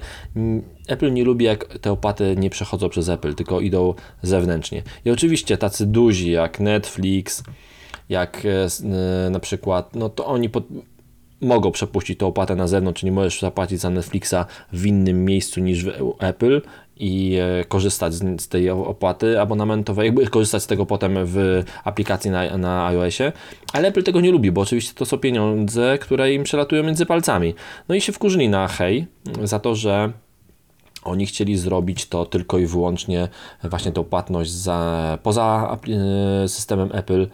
Apple 0.88 1.14
nie 1.14 1.24
lubi, 1.24 1.46
jak 1.46 1.66
te 1.80 1.92
opłaty 1.92 2.36
nie 2.38 2.50
przechodzą 2.50 2.90
przez 2.90 3.10
Apple, 3.10 3.36
tylko 3.36 3.62
idą 3.62 3.94
zewnętrznie. 4.22 4.84
I 5.06 5.12
oczywiście 5.12 5.58
tacy 5.58 5.86
duzi 5.86 6.32
jak 6.32 6.60
Netflix, 6.60 7.44
jak 8.10 8.46
e, 8.46 8.68
e, 9.26 9.30
na 9.30 9.40
przykład, 9.40 9.96
no 9.96 10.10
to 10.10 10.26
oni 10.26 10.50
pod, 10.50 10.64
mogą 11.42 11.72
przepuścić 11.72 12.20
tą 12.20 12.28
opłatę 12.28 12.56
na 12.56 12.68
zewnątrz, 12.68 13.00
czyli 13.00 13.12
możesz 13.12 13.42
zapłacić 13.42 13.80
za 13.80 13.90
Netflixa 13.90 14.46
w 14.74 14.86
innym 14.86 15.26
miejscu 15.26 15.60
niż 15.60 15.86
Apple 16.20 16.62
i 16.98 17.38
e, 17.42 17.66
korzystać 17.66 18.14
z, 18.14 18.48
tej 18.48 18.70
opłaty 18.70 19.42
abonamentowej, 19.42 20.06
jakby 20.06 20.28
korzystać 20.28 20.64
z 20.64 20.68
tego 20.68 20.86
potem 20.86 21.14
w 21.16 21.64
aplikacji 21.84 22.32
na, 22.32 22.58
na 22.58 22.86
iOSie, 22.88 23.32
ale 23.74 23.88
Apple 23.88 24.04
tego 24.04 24.22
nie 24.22 24.32
lubi, 24.32 24.52
bo 24.52 24.62
oczywiście 24.62 24.94
to 24.96 25.06
są 25.06 25.18
pieniądze, 25.18 25.98
które 26.02 26.34
im 26.34 26.44
przelatują 26.44 26.84
między 26.84 27.06
palcami. 27.06 27.54
No 27.90 27.96
i 27.96 28.02
się 28.02 28.12
wkurzyli 28.12 28.50
na 28.50 28.68
hej 28.68 29.06
za 29.44 29.60
to, 29.60 29.76
że 29.76 30.12
oni 31.04 31.26
chcieli 31.26 31.58
zrobić 31.58 32.06
to 32.06 32.26
tylko 32.26 32.58
i 32.58 32.66
wyłącznie 32.66 33.28
właśnie 33.64 33.92
tą 33.92 34.04
płatność 34.04 34.52
za, 34.52 35.18
poza 35.24 35.78
e, 36.44 36.48
systemem 36.48 36.90
Apple. 36.94 37.28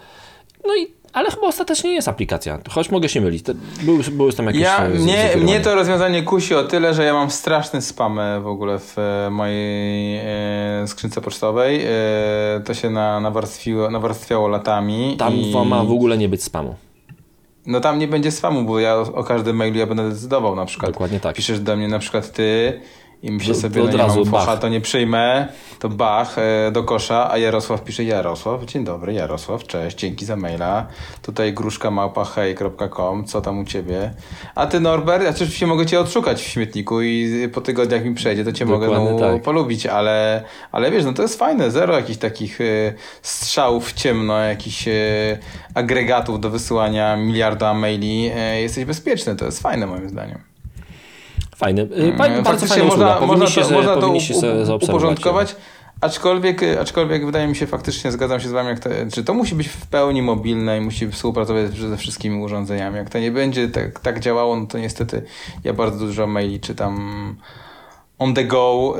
No 0.67 0.75
i 0.75 0.98
ale 1.19 1.31
chyba 1.31 1.47
ostatecznie 1.47 1.91
jest 1.91 2.07
aplikacja, 2.07 2.59
choć 2.69 2.91
mogę 2.91 3.09
się 3.09 3.21
mylić. 3.21 3.43
Były, 3.83 4.03
były 4.11 4.33
tam 4.33 4.45
jakieś 4.45 4.61
Ja, 4.61 4.85
e, 4.85 4.89
mnie, 4.89 5.31
mnie 5.37 5.59
to 5.59 5.75
rozwiązanie 5.75 6.23
kusi 6.23 6.55
o 6.55 6.63
tyle, 6.63 6.93
że 6.93 7.03
ja 7.03 7.13
mam 7.13 7.31
straszny 7.31 7.81
spam 7.81 8.19
e, 8.19 8.39
w 8.39 8.47
ogóle 8.47 8.79
w 8.79 8.99
e, 8.99 9.29
mojej 9.29 10.21
skrzynce 10.87 11.21
pocztowej. 11.21 11.85
To 12.65 12.73
się 12.73 12.89
na, 12.89 13.19
nawarstwiło, 13.19 13.91
nawarstwiało 13.91 14.47
latami. 14.47 15.15
Tam 15.17 15.33
i... 15.33 15.53
ma 15.65 15.83
w 15.83 15.91
ogóle 15.91 16.17
nie 16.17 16.29
być 16.29 16.43
spamu. 16.43 16.75
No 17.65 17.79
tam 17.79 17.99
nie 17.99 18.07
będzie 18.07 18.31
spamu, 18.31 18.63
bo 18.63 18.79
ja 18.79 18.95
o, 18.95 19.01
o 19.01 19.23
każdym 19.23 19.55
mailu 19.55 19.77
ja 19.77 19.87
będę 19.87 20.09
decydował 20.09 20.55
na 20.55 20.65
przykład. 20.65 20.91
Dokładnie 20.91 21.19
tak. 21.19 21.35
Piszesz 21.35 21.59
do 21.59 21.75
mnie 21.75 21.87
na 21.87 21.99
przykład 21.99 22.31
ty 22.31 22.79
i 23.23 23.31
myślę 23.31 23.53
To- 23.53 23.59
sobie, 23.61 23.75
to 23.75 23.87
no 23.87 23.93
od 23.93 23.95
razu 23.95 24.25
focha, 24.25 24.57
to 24.57 24.69
nie 24.69 24.81
przyjmę, 24.81 25.47
to 25.79 25.89
bach 25.89 26.37
e, 26.37 26.71
do 26.71 26.83
kosza, 26.83 27.31
a 27.31 27.37
Jarosław 27.37 27.83
pisze 27.83 28.03
Jarosław, 28.03 28.65
dzień 28.65 28.83
dobry 28.83 29.13
Jarosław, 29.13 29.63
cześć, 29.63 29.97
dzięki 29.97 30.25
za 30.25 30.35
maila, 30.35 30.87
tutaj 31.21 31.53
gruszka 31.53 31.91
małpa 31.91 32.25
hej.com, 32.25 33.25
co 33.25 33.41
tam 33.41 33.59
u 33.59 33.65
ciebie? 33.65 34.13
A 34.55 34.67
ty 34.67 34.79
Norbert, 34.79 35.23
ja 35.23 35.29
oczywiście 35.29 35.67
mogę 35.67 35.85
cię 35.85 35.99
odszukać 35.99 36.41
w 36.41 36.47
śmietniku 36.47 37.01
i 37.01 37.49
po 37.53 37.61
tygodniach 37.61 38.03
mi 38.03 38.15
przejdzie, 38.15 38.45
to 38.45 38.51
cię 38.51 38.65
mogę 38.65 38.87
Dokładnie 38.87 39.11
no, 39.11 39.19
tak. 39.19 39.41
polubić, 39.41 39.85
ale, 39.85 40.43
ale 40.71 40.91
wiesz, 40.91 41.05
no 41.05 41.13
to 41.13 41.21
jest 41.21 41.39
fajne, 41.39 41.71
zero 41.71 41.95
jakichś 41.95 42.19
takich 42.19 42.61
e, 42.61 42.93
strzałów 43.21 43.89
w 43.89 43.93
ciemno, 43.93 44.37
jakichś 44.37 44.87
e, 44.87 44.91
agregatów 45.73 46.39
do 46.39 46.49
wysyłania 46.49 47.17
miliarda 47.17 47.73
maili, 47.73 48.31
e, 48.35 48.61
jesteś 48.61 48.85
bezpieczny, 48.85 49.35
to 49.35 49.45
jest 49.45 49.61
fajne 49.61 49.87
moim 49.87 50.09
zdaniem. 50.09 50.48
Fajne. 51.59 51.81
Y, 51.81 51.85
Mm, 51.95 52.17
Bardzo 52.17 52.43
Faktycznie 52.43 52.67
fajna 52.67 52.85
usługa. 52.87 53.05
można, 53.05 53.27
można 53.27 53.45
to, 53.47 53.73
można 53.73 53.95
to 53.95 54.07
u- 54.07 54.75
uporządkować, 54.89 55.55
aczkolwiek, 56.01 56.61
aczkolwiek 56.81 57.25
wydaje 57.25 57.47
mi 57.47 57.55
się 57.55 57.67
faktycznie, 57.67 58.11
zgadzam 58.11 58.39
się 58.39 58.49
z 58.49 58.51
wami, 58.51 58.69
jak 58.69 58.79
to, 58.79 58.89
czy 59.13 59.23
to 59.23 59.33
musi 59.33 59.55
być 59.55 59.67
w 59.67 59.87
pełni 59.87 60.21
mobilne 60.21 60.77
i 60.77 60.81
musi 60.81 61.11
współpracować 61.11 61.71
ze 61.77 61.97
wszystkimi 61.97 62.43
urządzeniami. 62.43 62.97
Jak 62.97 63.09
to 63.09 63.19
nie 63.19 63.31
będzie 63.31 63.67
tak, 63.67 63.99
tak 63.99 64.19
działało, 64.19 64.55
no 64.55 64.65
to 64.67 64.77
niestety 64.77 65.21
ja 65.63 65.73
bardzo 65.73 66.05
dużo 66.05 66.27
maili 66.27 66.59
czytam 66.59 67.35
on 68.19 68.33
the 68.33 68.43
go, 68.43 68.95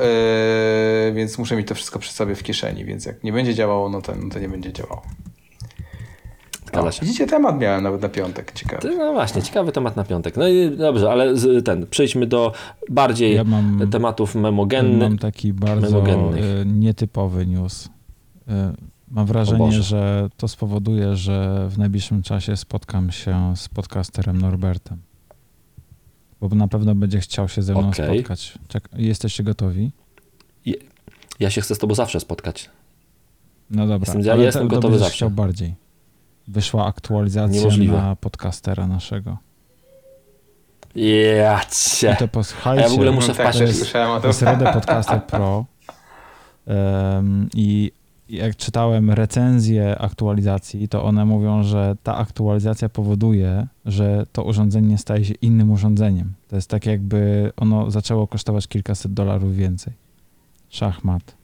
yy, 1.06 1.12
więc 1.12 1.38
muszę 1.38 1.56
mieć 1.56 1.68
to 1.68 1.74
wszystko 1.74 1.98
przy 1.98 2.12
sobie 2.12 2.34
w 2.34 2.42
kieszeni, 2.42 2.84
więc 2.84 3.06
jak 3.06 3.24
nie 3.24 3.32
będzie 3.32 3.54
działało, 3.54 3.88
no 3.88 4.02
to, 4.02 4.12
no 4.22 4.30
to 4.30 4.38
nie 4.38 4.48
będzie 4.48 4.72
działało. 4.72 5.02
Zgadza 6.72 6.92
się. 6.92 7.06
Widzicie, 7.06 7.26
temat 7.26 7.58
miałem 7.60 7.82
nawet 7.82 8.02
na 8.02 8.08
piątek, 8.08 8.52
ciekawy. 8.52 8.96
No 8.98 9.12
właśnie, 9.12 9.42
ciekawy 9.42 9.72
temat 9.72 9.96
na 9.96 10.04
piątek. 10.04 10.36
No 10.36 10.48
i 10.48 10.76
dobrze, 10.76 11.10
ale 11.10 11.36
z, 11.36 11.64
ten, 11.64 11.86
przejdźmy 11.86 12.26
do 12.26 12.52
bardziej 12.90 13.34
Ja 13.34 13.44
mam- 13.44 13.88
tematów 13.90 14.34
memogennych. 14.34 15.08
Mam 15.08 15.18
taki 15.18 15.52
bardzo 15.52 15.98
y, 16.06 16.66
nietypowy 16.66 17.46
news. 17.46 17.86
Y, 17.86 17.90
Mam 19.10 19.26
wrażenie, 19.26 19.72
że 19.72 20.28
to 20.36 20.48
spowoduje, 20.48 21.16
że 21.16 21.66
w 21.70 21.78
najbliższym 21.78 22.22
czasie 22.22 22.56
spotkam 22.56 23.10
się 23.10 23.52
z 23.56 23.68
podcasterem 23.68 24.40
Norbertem. 24.40 24.98
Bo 26.40 26.48
na 26.48 26.68
pewno 26.68 26.94
będzie 26.94 27.20
chciał 27.20 27.48
się 27.48 27.62
ze 27.62 27.72
mną 27.74 27.88
Okej. 27.88 28.18
spotkać. 28.18 28.58
Czek- 28.68 28.88
jesteście 28.96 29.42
gotowi? 29.42 29.90
Ja 31.40 31.50
się 31.50 31.60
chcę 31.60 31.74
z 31.74 31.78
tobą 31.78 31.94
zawsze 31.94 32.20
spotkać. 32.20 32.70
No 33.70 33.86
dobra. 33.86 34.06
Jestem- 34.12 34.22
ja 34.26 34.32
ale 34.32 34.42
jestem 34.44 34.62
to- 34.62 34.68
to 34.70 34.76
gotowy 34.76 34.98
zawsze. 34.98 35.14
chciał 35.14 35.30
bardziej. 35.30 35.74
Wyszła 36.50 36.86
aktualizacja 36.86 37.58
Niemożliwe. 37.58 37.96
na 37.96 38.16
podcastera 38.16 38.86
naszego. 38.86 39.36
Ja 41.36 41.60
I 41.62 41.98
cię. 41.98 42.16
to 42.18 42.28
posłuchajcie. 42.28 42.80
A 42.84 42.86
ja 42.86 42.90
w 42.90 42.94
ogóle 42.94 43.10
muszę 43.12 43.32
wpaść- 43.34 43.60
jest- 43.60 43.78
słyszałem 43.78 44.10
o 44.10 44.14
To 44.14 44.20
tym. 44.20 44.28
jest 44.28 44.42
Rode 44.42 44.72
Podcaster 44.72 45.24
Pro. 45.30 45.64
Em, 46.66 47.48
I 47.54 47.92
jak 48.28 48.56
czytałem 48.56 49.10
recenzję 49.10 49.98
aktualizacji, 49.98 50.88
to 50.88 51.04
one 51.04 51.24
mówią, 51.24 51.62
że 51.62 51.96
ta 52.02 52.16
aktualizacja 52.16 52.88
powoduje, 52.88 53.66
że 53.84 54.26
to 54.32 54.44
urządzenie 54.44 54.98
staje 54.98 55.24
się 55.24 55.34
innym 55.34 55.70
urządzeniem. 55.70 56.32
To 56.48 56.56
jest 56.56 56.70
tak 56.70 56.86
jakby 56.86 57.52
ono 57.56 57.90
zaczęło 57.90 58.26
kosztować 58.26 58.66
kilkaset 58.68 59.12
dolarów 59.14 59.56
więcej. 59.56 59.92
Szachmat. 60.68 61.39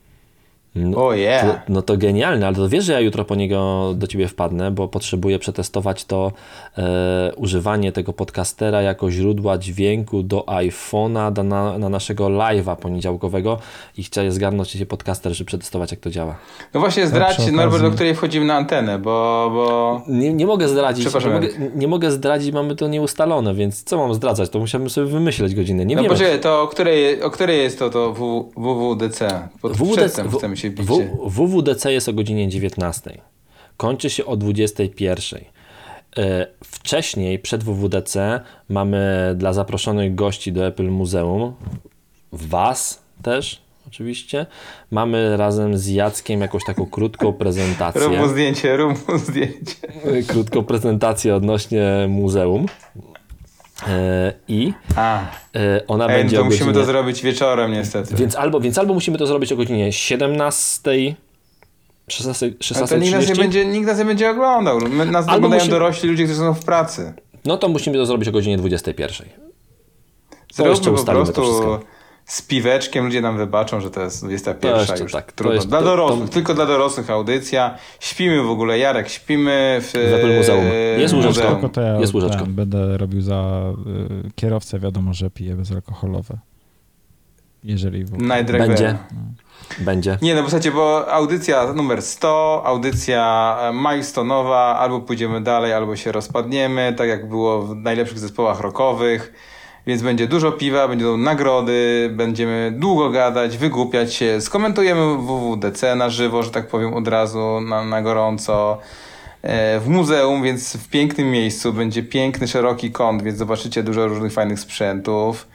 No, 0.76 1.06
O 1.06 1.14
yeah. 1.14 1.42
to, 1.66 1.73
no 1.73 1.83
to 1.83 1.97
genialne, 1.97 2.47
ale 2.47 2.56
to 2.56 2.68
wiesz, 2.68 2.85
że 2.85 2.92
ja 2.92 3.00
jutro 3.00 3.25
po 3.25 3.35
niego 3.35 3.92
do 3.97 4.06
ciebie 4.06 4.28
wpadnę, 4.28 4.71
bo 4.71 4.88
potrzebuję 4.88 5.38
przetestować 5.38 6.04
to 6.04 6.33
e, 6.78 7.33
używanie 7.37 7.92
tego 7.92 8.12
podcastera 8.12 8.83
jako 8.83 9.11
źródła 9.11 9.59
dźwięku 9.59 10.23
do 10.23 10.40
iPhone'a 10.40 11.45
na, 11.45 11.78
na 11.78 11.88
naszego 11.88 12.26
live'a 12.26 12.76
poniedziałkowego 12.76 13.59
i 13.97 14.02
chciałem 14.02 14.33
zgarnąć 14.33 14.71
się 14.71 14.87
podcaster, 14.87 15.33
żeby 15.33 15.49
przetestować 15.49 15.90
jak 15.90 16.00
to 16.00 16.11
działa. 16.11 16.37
No 16.75 16.80
właśnie 16.80 17.06
zdradź, 17.06 17.52
Norbert, 17.52 17.83
do 17.83 17.90
której 17.90 18.14
wchodzimy 18.14 18.47
na 18.47 18.54
antenę, 18.54 18.99
bo... 18.99 19.50
bo... 19.54 20.02
Nie, 20.09 20.33
nie 20.33 20.47
mogę 20.47 20.68
zdradzić, 20.68 21.04
nie 21.04 21.11
Przepraszam, 21.11 21.33
mogę, 21.33 21.49
nie 21.75 21.88
mogę 21.88 22.11
zdradzić, 22.11 22.52
mamy 22.52 22.76
to 22.76 22.88
nieustalone, 22.88 23.54
więc 23.54 23.83
co 23.83 23.99
mam 23.99 24.14
zdradzać? 24.14 24.50
To 24.50 24.59
musiałbym 24.59 24.90
sobie 24.90 25.06
wymyśleć 25.06 25.54
godzinę. 25.54 25.85
Nie 25.85 25.97
No 25.97 26.02
wiem. 26.02 26.11
poczekaj, 26.11 26.40
to 26.40 26.62
o 26.62 26.68
której, 26.68 27.23
o 27.23 27.30
której 27.30 27.59
jest 27.59 27.78
to, 27.78 27.90
to 27.90 28.12
w, 28.12 28.50
WWDC? 28.56 29.49
Pod 29.62 29.73
przedtem 29.73 30.30
chcemy 30.30 30.56
się 30.66 30.70
bić. 30.70 30.87
W- 30.88 31.30
WWDC 31.30 31.92
jest 31.92 32.08
o 32.08 32.12
godzinie 32.12 32.49
19. 32.49 33.20
Kończy 33.76 34.11
się 34.11 34.26
o 34.26 34.37
21. 34.37 35.40
E, 36.18 36.46
Wcześniej, 36.64 37.38
przed 37.38 37.64
WWDC, 37.64 38.40
mamy 38.68 39.32
dla 39.37 39.52
zaproszonych 39.52 40.14
gości 40.14 40.52
do 40.52 40.66
Apple 40.66 40.88
Muzeum, 40.90 41.52
Was 42.32 43.02
też 43.23 43.61
oczywiście, 43.87 44.46
mamy 44.90 45.37
razem 45.37 45.78
z 45.78 45.87
Jackiem 45.88 46.40
jakąś 46.40 46.64
taką 46.64 46.87
krótką 46.87 47.32
prezentację. 47.32 48.00
Rób 48.02 48.18
mu 48.18 48.28
zdjęcie, 48.28 48.76
rób 48.76 49.08
mu 49.08 49.18
zdjęcie. 49.18 49.75
Krótką 50.26 50.64
prezentację 50.64 51.35
odnośnie 51.35 52.06
muzeum. 52.08 52.66
E, 53.88 54.33
I 54.49 54.73
e, 54.97 55.80
ona 55.88 56.04
Ej, 56.04 56.11
no 56.11 56.16
będzie 56.18 56.37
to 56.37 56.45
musimy 56.45 56.66
godzinie... 56.66 56.85
to 56.87 56.92
zrobić 56.92 57.23
wieczorem 57.23 57.73
niestety. 57.73 58.14
Więc 58.14 58.37
albo, 58.37 58.61
więc 58.61 58.78
albo 58.78 58.95
musimy 58.95 59.18
to 59.18 59.26
zrobić 59.26 59.52
o 59.52 59.56
godzinie 59.56 59.92
17, 59.92 61.14
16, 62.09 62.47
Ale 62.76 62.88
to 62.88 62.97
nikt 62.97 63.12
nas, 63.12 63.28
nie 63.28 63.35
16.30, 63.35 63.38
będzie, 63.38 63.66
nikt 63.66 63.87
nas 63.87 63.99
nie 63.99 64.04
będzie 64.04 64.30
oglądał. 64.30 64.80
My, 64.80 65.06
nas 65.06 65.25
Albo 65.28 65.37
oglądają 65.37 65.61
musimy- 65.61 65.78
dorośli 65.78 66.09
ludzie, 66.09 66.25
którzy 66.25 66.40
są 66.40 66.54
w 66.54 66.64
pracy. 66.64 67.12
no 67.45 67.56
to 67.56 67.68
musimy 67.68 67.97
to 67.97 68.06
zrobić 68.06 68.28
o 68.28 68.33
godzinie 68.33 68.56
21. 68.56 69.28
To 70.56 70.75
Zróbmy 70.76 70.99
po 70.99 71.04
prostu 71.12 71.42
wszystko. 71.42 71.80
Z 72.26 72.42
piweczkiem, 72.42 73.04
ludzie 73.04 73.21
nam 73.21 73.37
wybaczą, 73.37 73.80
że 73.80 73.90
to 73.90 74.00
jest 74.02 74.25
21 74.25 74.78
jeszcze 74.80 75.02
już 75.02 75.12
tak, 75.12 75.33
to 75.33 75.37
trudno. 75.37 75.54
jest- 75.54 75.68
dla 75.68 75.78
to- 75.78 75.85
dorosłych, 75.85 76.28
to- 76.28 76.35
tylko 76.35 76.54
dla 76.54 76.66
dorosłych 76.66 77.11
audycja. 77.11 77.75
Śpimy 78.00 78.42
w 78.42 78.50
ogóle, 78.50 78.78
Jarek, 78.78 79.09
śpimy 79.09 79.78
w, 79.83 79.92
Muzeum. 80.38 80.64
Jest 80.99 81.14
łóżeczko. 81.14 81.42
muzeum. 81.42 81.54
Tylko 81.61 81.68
to 81.75 81.80
ja 81.80 81.97
Jest 82.00 82.14
łóżeczko. 82.14 82.45
ten, 82.45 82.54
będę 82.54 82.97
robił 82.99 83.21
za 83.23 83.62
y, 84.26 84.30
kierowcę, 84.35 84.78
wiadomo, 84.78 85.14
że 85.14 85.30
piję 85.30 85.54
bezalkoholowe. 85.54 86.38
Jeżeli 87.64 88.04
w 88.04 88.14
ogóle. 88.14 88.28
Będzie. 88.45 88.97
Będzie. 89.78 90.18
Nie, 90.23 90.35
no 90.35 90.42
w 90.42 90.45
zasadzie, 90.45 90.71
bo 90.73 91.12
audycja 91.12 91.73
numer 91.73 92.02
100, 92.02 92.62
audycja 92.66 93.56
e, 93.61 93.71
milestone'owa, 93.73 94.75
albo 94.75 95.00
pójdziemy 95.00 95.40
dalej, 95.40 95.73
albo 95.73 95.97
się 95.97 96.12
rozpadniemy, 96.12 96.95
tak 96.99 97.09
jak 97.09 97.28
było 97.28 97.62
w 97.62 97.76
najlepszych 97.76 98.18
zespołach 98.18 98.61
rockowych. 98.61 99.33
Więc 99.87 100.02
będzie 100.02 100.26
dużo 100.26 100.52
piwa, 100.52 100.88
będą 100.88 101.16
nagrody, 101.16 102.11
będziemy 102.16 102.73
długo 102.78 103.11
gadać, 103.11 103.59
wygłupiać 103.59 104.14
się, 104.14 104.40
skomentujemy 104.40 105.16
WWDC 105.16 105.95
na 105.95 106.11
żywo, 106.11 106.43
że 106.43 106.50
tak 106.50 106.69
powiem, 106.69 106.95
od 106.95 107.09
razu, 107.09 107.61
na, 107.61 107.85
na 107.85 108.02
gorąco. 108.02 108.78
E, 109.43 109.81
W 109.81 109.88
muzeum, 109.88 110.43
więc 110.43 110.76
w 110.76 110.88
pięknym 110.88 111.31
miejscu, 111.31 111.73
będzie 111.73 112.02
piękny, 112.02 112.49
szeroki 112.49 112.93
kąt, 112.93 113.23
więc 113.23 113.38
zobaczycie 113.38 113.83
dużo 113.83 114.09
różnych 114.09 114.33
fajnych 114.33 114.61
sprzętów. 114.61 115.47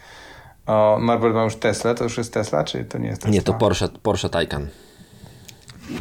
O, 0.68 1.00
Norbert 1.02 1.36
ma 1.36 1.44
już 1.44 1.56
Tesla, 1.56 1.94
to 1.94 2.04
już 2.04 2.18
jest 2.18 2.34
Tesla, 2.34 2.64
czy 2.64 2.86
to 2.86 2.98
nie 2.98 3.08
jest 3.08 3.22
Tesla? 3.22 3.34
Nie, 3.34 3.42
to 3.42 3.54
Porsche, 3.54 3.90
Porsche 4.04 4.30
Taycan. 4.30 4.68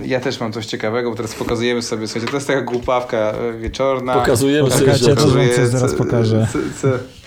Ja 0.04 0.20
też 0.20 0.40
mam 0.40 0.52
coś 0.52 0.66
ciekawego, 0.66 1.10
bo 1.10 1.16
teraz 1.16 1.34
pokazujemy 1.34 1.82
sobie, 1.82 2.06
słuchajcie, 2.08 2.30
to 2.30 2.36
jest 2.36 2.46
taka 2.46 2.62
głupawka 2.62 3.16
e, 3.16 3.52
wieczorna. 3.58 4.14
Pokazujemy 4.14 4.70
sobie 4.70 4.92
rzeczy. 4.92 5.04
to 5.04 5.14
Pokazuję, 5.16 5.46
więcej 5.46 5.66
zaraz 5.66 5.90
co- 5.90 5.96
pokażę. 5.98 6.46
co- 6.52 6.58
co- 6.88 7.19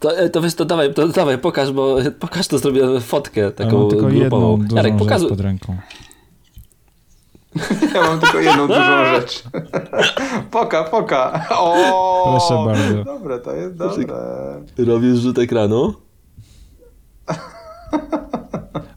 To, 0.00 0.18
e, 0.18 0.30
to 0.30 0.40
wiesz, 0.40 0.54
to 0.54 0.64
dawaj, 0.64 0.94
to 0.94 1.08
dawaj, 1.08 1.38
pokaż, 1.38 1.72
bo 1.72 1.96
pokaż 2.20 2.48
to 2.48 2.58
zrobię 2.58 3.00
fotkę 3.00 3.40
Ja 3.40 3.50
taką 3.50 3.78
mam 3.80 3.90
tylko 3.90 4.06
grupową. 4.06 4.50
jedną 4.50 4.58
dużą 4.66 4.76
Jarek, 4.76 4.96
pokazuj. 4.96 5.28
pod 5.28 5.40
ręką. 5.40 5.76
ja 7.94 8.00
mam 8.02 8.20
tylko 8.20 8.38
jedną 8.40 8.66
dużą 8.66 9.04
rzecz. 9.14 9.42
Poka, 10.50 10.84
poka. 10.84 11.46
O, 11.50 12.22
Proszę 12.24 12.64
bardzo. 12.66 13.04
Dobre, 13.04 13.38
to 13.38 13.52
jest 13.54 13.76
dobre. 13.76 14.14
Robisz 14.78 15.18
rzut 15.18 15.38
ekranu? 15.38 15.94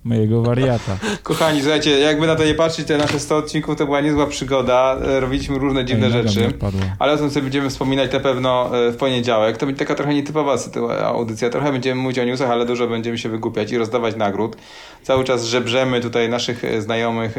Mojego 0.07 0.41
wariata. 0.41 0.97
Kochani, 1.23 1.61
słuchajcie, 1.61 1.99
jakby 1.99 2.27
na 2.27 2.35
to 2.35 2.45
nie 2.45 2.53
patrzeć, 2.53 2.87
te 2.87 2.97
nasze 2.97 3.19
100 3.19 3.37
odcinków 3.37 3.75
to 3.75 3.85
była 3.85 4.01
niezła 4.01 4.27
przygoda. 4.27 4.97
E, 5.07 5.19
Robiliśmy 5.19 5.59
różne 5.59 5.85
dziwne 5.85 6.05
Ej, 6.05 6.11
rzeczy. 6.11 6.53
Ale 6.99 7.13
o 7.13 7.17
tym 7.17 7.29
sobie 7.29 7.43
będziemy 7.43 7.69
wspominać 7.69 8.13
na 8.13 8.19
pewno 8.19 8.77
e, 8.87 8.91
w 8.91 8.97
poniedziałek. 8.97 9.57
To 9.57 9.65
będzie 9.65 9.79
taka 9.79 9.95
trochę 9.95 10.13
nietypowa 10.13 10.57
sytuacja, 10.57 11.05
audycja. 11.05 11.49
Trochę 11.49 11.71
będziemy 11.71 12.01
mówić 12.01 12.19
o 12.19 12.23
newsach, 12.23 12.49
ale 12.49 12.65
dużo 12.65 12.87
będziemy 12.87 13.17
się 13.17 13.29
wygłupiać 13.29 13.71
i 13.71 13.77
rozdawać 13.77 14.15
nagród. 14.15 14.57
Cały 15.03 15.23
czas 15.23 15.43
żebrzemy 15.43 16.01
tutaj 16.01 16.29
naszych 16.29 16.63
e, 16.63 16.81
znajomych 16.81 17.35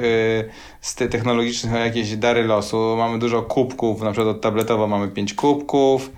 z 0.81 0.95
technologicznych 0.95 1.75
o 1.75 1.79
jakieś 1.79 2.17
dary 2.17 2.45
losu. 2.45 2.95
Mamy 2.99 3.19
dużo 3.19 3.43
kubków, 3.43 4.03
na 4.03 4.13
przykład 4.13 4.37
od 4.37 4.41
tabletowo 4.41 4.87
mamy 4.87 5.09
5 5.09 5.35
kubków. 5.35 6.11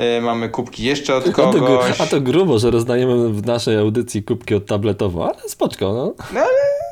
E, 0.00 0.20
Mamy 0.20 0.48
kubki 0.48 0.84
jeszcze 0.84 1.14
od 1.16 1.28
A 1.28 1.32
to, 1.32 1.50
gru- 1.50 1.60
kogoś. 1.66 2.00
a 2.00 2.06
to 2.06 2.20
grubo, 2.20 2.58
że 2.58 2.70
rozdajemy 2.70 3.32
w 3.32 3.46
naszej 3.46 3.76
audycji 3.78 4.22
kubki 4.22 4.54
od 4.54 4.66
tabletowo, 4.66 5.24
ale 5.24 5.48
spoczko, 5.48 5.92
no. 5.92 6.14
No 6.34 6.40
ale 6.40 6.48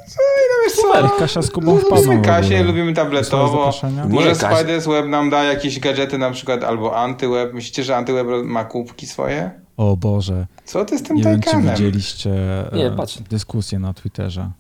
co, 0.09 0.17
no 0.21 0.65
wiesz 0.65 0.73
co? 0.73 0.99
Ej, 1.15 1.19
Kasia 1.19 1.43
z 1.43 1.51
Kubą 1.51 1.79
wpadną 1.79 1.97
Lubimy 2.05 2.23
Kasię, 2.23 2.63
lubimy 2.63 2.93
tabletowo. 2.95 3.71
Nie, 3.97 4.05
Może 4.15 4.35
Spiders 4.35 4.87
Web 4.87 5.07
nam 5.07 5.31
da 5.31 5.45
jakieś 5.45 5.81
gadżety 5.81 6.19
na 6.19 6.31
przykład, 6.31 6.65
albo 6.65 6.97
AntyWeb. 6.97 7.55
Myślicie, 7.55 7.85
że 7.85 7.97
AntyWeb 7.97 8.27
ma 8.45 8.65
kubki 8.65 9.07
swoje? 9.07 9.51
O 9.77 9.97
Boże. 9.97 10.47
Co 10.65 10.85
ty 10.85 10.99
z 10.99 11.03
tym 11.03 11.17
Nie 11.17 11.23
wiem, 11.23 11.41
czy 11.41 11.57
widzieliście 11.57 12.31
Nie, 12.73 12.87
e, 12.87 12.91
patrz. 12.97 13.19
dyskusję 13.19 13.79
na 13.79 13.95
Twitterze. 13.95 14.51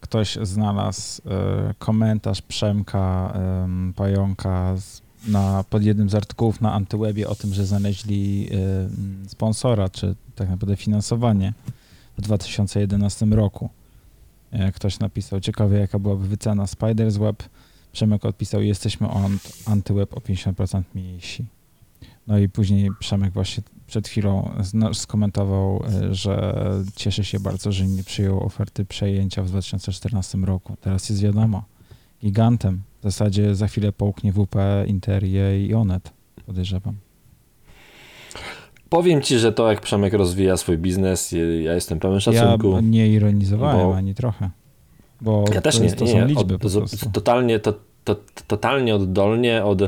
Ktoś 0.00 0.38
znalazł 0.42 1.22
e, 1.30 1.74
komentarz 1.78 2.42
Przemka 2.42 3.32
em, 3.64 3.92
Pająka 3.96 4.76
z, 4.76 5.02
na, 5.26 5.64
pod 5.70 5.82
jednym 5.82 6.10
z 6.10 6.14
artykułów 6.14 6.60
na 6.60 6.72
Antywebie 6.72 7.28
o 7.28 7.34
tym, 7.34 7.54
że 7.54 7.66
znaleźli 7.66 8.48
m, 8.52 9.24
sponsora, 9.28 9.88
czy 9.88 10.14
tak 10.34 10.48
naprawdę 10.48 10.76
finansowanie 10.76 11.52
w 12.18 12.20
2011 12.20 13.26
roku. 13.26 13.70
E, 14.52 14.72
Ktoś 14.72 14.98
napisał, 14.98 15.40
ciekawe 15.40 15.78
jaka 15.78 15.98
byłaby 15.98 16.28
wycena 16.28 16.66
Spiders 16.66 17.16
Web. 17.16 17.42
Przemek 17.92 18.24
odpisał, 18.24 18.62
jesteśmy 18.62 19.08
on, 19.10 19.38
Antyweb 19.66 20.14
o 20.16 20.20
50% 20.20 20.82
mniejsi. 20.94 21.44
No 22.26 22.38
i 22.38 22.48
później 22.48 22.90
Przemek 22.98 23.32
właśnie 23.32 23.62
przed 23.86 24.08
chwilą 24.08 24.50
skomentował, 24.92 25.84
e, 25.88 26.14
że 26.14 26.54
cieszy 26.96 27.24
się 27.24 27.40
bardzo, 27.40 27.72
że 27.72 27.86
nie 27.86 28.04
przyjął 28.04 28.44
oferty 28.44 28.84
przejęcia 28.84 29.42
w 29.42 29.48
2014 29.48 30.38
roku. 30.38 30.76
Teraz 30.80 31.08
jest 31.08 31.22
wiadomo, 31.22 31.64
gigantem. 32.24 32.82
W 33.00 33.02
zasadzie 33.02 33.54
za 33.54 33.66
chwilę 33.66 33.92
połknie 33.92 34.32
WP, 34.32 34.56
Interię 34.86 35.66
i 35.66 35.74
Onet, 35.74 36.12
podejrzewam. 36.46 36.94
Powiem 38.88 39.22
ci, 39.22 39.38
że 39.38 39.52
to 39.52 39.70
jak 39.70 39.80
Przemek 39.80 40.12
rozwija 40.12 40.56
swój 40.56 40.78
biznes, 40.78 41.34
ja 41.62 41.74
jestem 41.74 42.00
pełen 42.00 42.14
Ja 42.14 42.20
szacunku. 42.20 42.80
nie 42.80 43.08
ironizowałem 43.08 43.86
Bo- 43.86 43.96
ani 43.96 44.14
trochę. 44.14 44.50
Bo 45.20 45.44
Ja 45.54 45.60
też 45.60 45.80
nie, 45.80 45.92
to 45.92 46.04
nie, 46.04 46.24
liczby 46.24 46.54
Od, 46.54 47.12
totalnie, 47.12 47.58
to, 47.58 47.74
to, 48.04 48.16
totalnie 48.46 48.94
oddolnie 48.94 49.64
od 49.64 49.82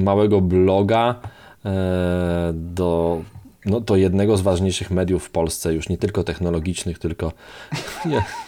małego 0.00 0.40
bloga 0.40 1.20
e, 1.64 2.52
do, 2.54 3.22
no, 3.66 3.80
do 3.80 3.96
jednego 3.96 4.36
z 4.36 4.40
ważniejszych 4.40 4.90
mediów 4.90 5.24
w 5.24 5.30
Polsce, 5.30 5.74
już 5.74 5.88
nie 5.88 5.98
tylko 5.98 6.24
technologicznych, 6.24 6.98
tylko. 6.98 7.32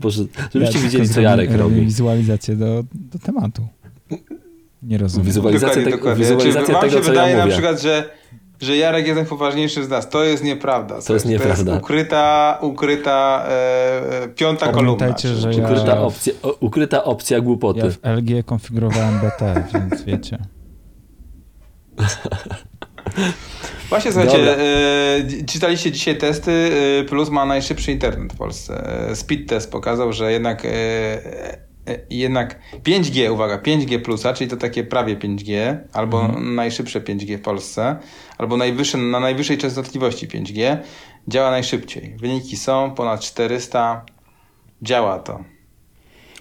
Boże, 0.00 0.22
żebyście 0.54 0.78
Ja 0.78 0.84
widzieli, 0.84 1.08
co 1.08 1.20
Jarek 1.20 1.50
robi. 1.54 1.80
Wizualizację 1.80 2.56
do, 2.56 2.84
do 2.94 3.18
tematu. 3.18 3.66
Nie 4.82 4.98
rozumiem. 4.98 5.26
Wizualizacja 5.26 5.68
Dokładnie, 5.68 5.84
tego- 5.84 5.96
dokładnie. 5.96 6.24
wizualizacja 6.24 6.66
Czy 6.66 6.72
wam 6.72 6.80
tego, 6.82 6.92
się 6.96 7.00
co 7.00 7.06
ja 7.06 7.10
wydaje 7.12 7.36
na 7.36 7.42
mówię. 7.42 7.52
przykład, 7.52 7.80
że, 7.82 8.10
że 8.60 8.76
Jarek 8.76 9.06
jest 9.06 9.16
najpoważniejszy 9.16 9.84
z 9.84 9.88
nas? 9.88 10.08
To 10.08 10.24
jest 10.24 10.44
nieprawda. 10.44 11.02
To 11.02 11.14
jest 11.14 11.26
nieprawda. 11.26 11.64
To 11.64 11.70
jest 11.70 11.82
ukryta, 11.84 12.58
ukryta 12.62 13.44
e, 13.48 14.22
e, 14.22 14.28
piąta 14.28 14.66
kolumna. 14.72 14.94
Pamiętajcie, 14.98 15.34
że 15.34 15.52
ja- 15.54 15.64
Ukryta 15.68 16.00
opcja, 16.00 16.32
ukryta 16.60 17.04
opcja 17.04 17.40
głupoty. 17.40 17.80
Ja 17.80 17.90
w 17.90 18.18
LG 18.18 18.42
konfigurowałem 18.44 19.18
BT, 19.20 19.64
więc 19.74 20.02
wiecie. 20.02 20.38
Właśnie 23.88 24.12
słuchajcie, 24.12 24.38
Dobra. 24.38 24.52
e, 24.52 25.44
czytaliście 25.46 25.92
dzisiaj 25.92 26.16
testy, 26.18 26.70
e, 27.00 27.04
Plus 27.04 27.30
ma 27.30 27.46
najszybszy 27.46 27.92
internet 27.92 28.32
w 28.32 28.36
Polsce. 28.36 28.90
E, 29.10 29.16
Speed 29.16 29.44
test 29.48 29.72
pokazał, 29.72 30.12
że 30.12 30.32
jednak, 30.32 30.66
jednak 32.10 32.58
5G, 32.84 33.32
uwaga, 33.32 33.58
5G 33.58 33.98
Plusa, 33.98 34.32
czyli 34.34 34.50
to 34.50 34.56
takie 34.56 34.84
prawie 34.84 35.16
5G, 35.16 35.76
albo 35.92 36.24
Mhm. 36.24 36.54
najszybsze 36.54 37.00
5G 37.00 37.36
w 37.38 37.42
Polsce, 37.42 37.96
albo 38.38 38.56
najwyższe, 38.56 38.98
na 38.98 39.20
najwyższej 39.20 39.58
częstotliwości 39.58 40.28
5G, 40.28 40.76
działa 41.28 41.50
najszybciej. 41.50 42.16
Wyniki 42.20 42.56
są 42.56 42.90
ponad 42.94 43.20
400, 43.20 44.04
działa 44.82 45.18
to. 45.18 45.44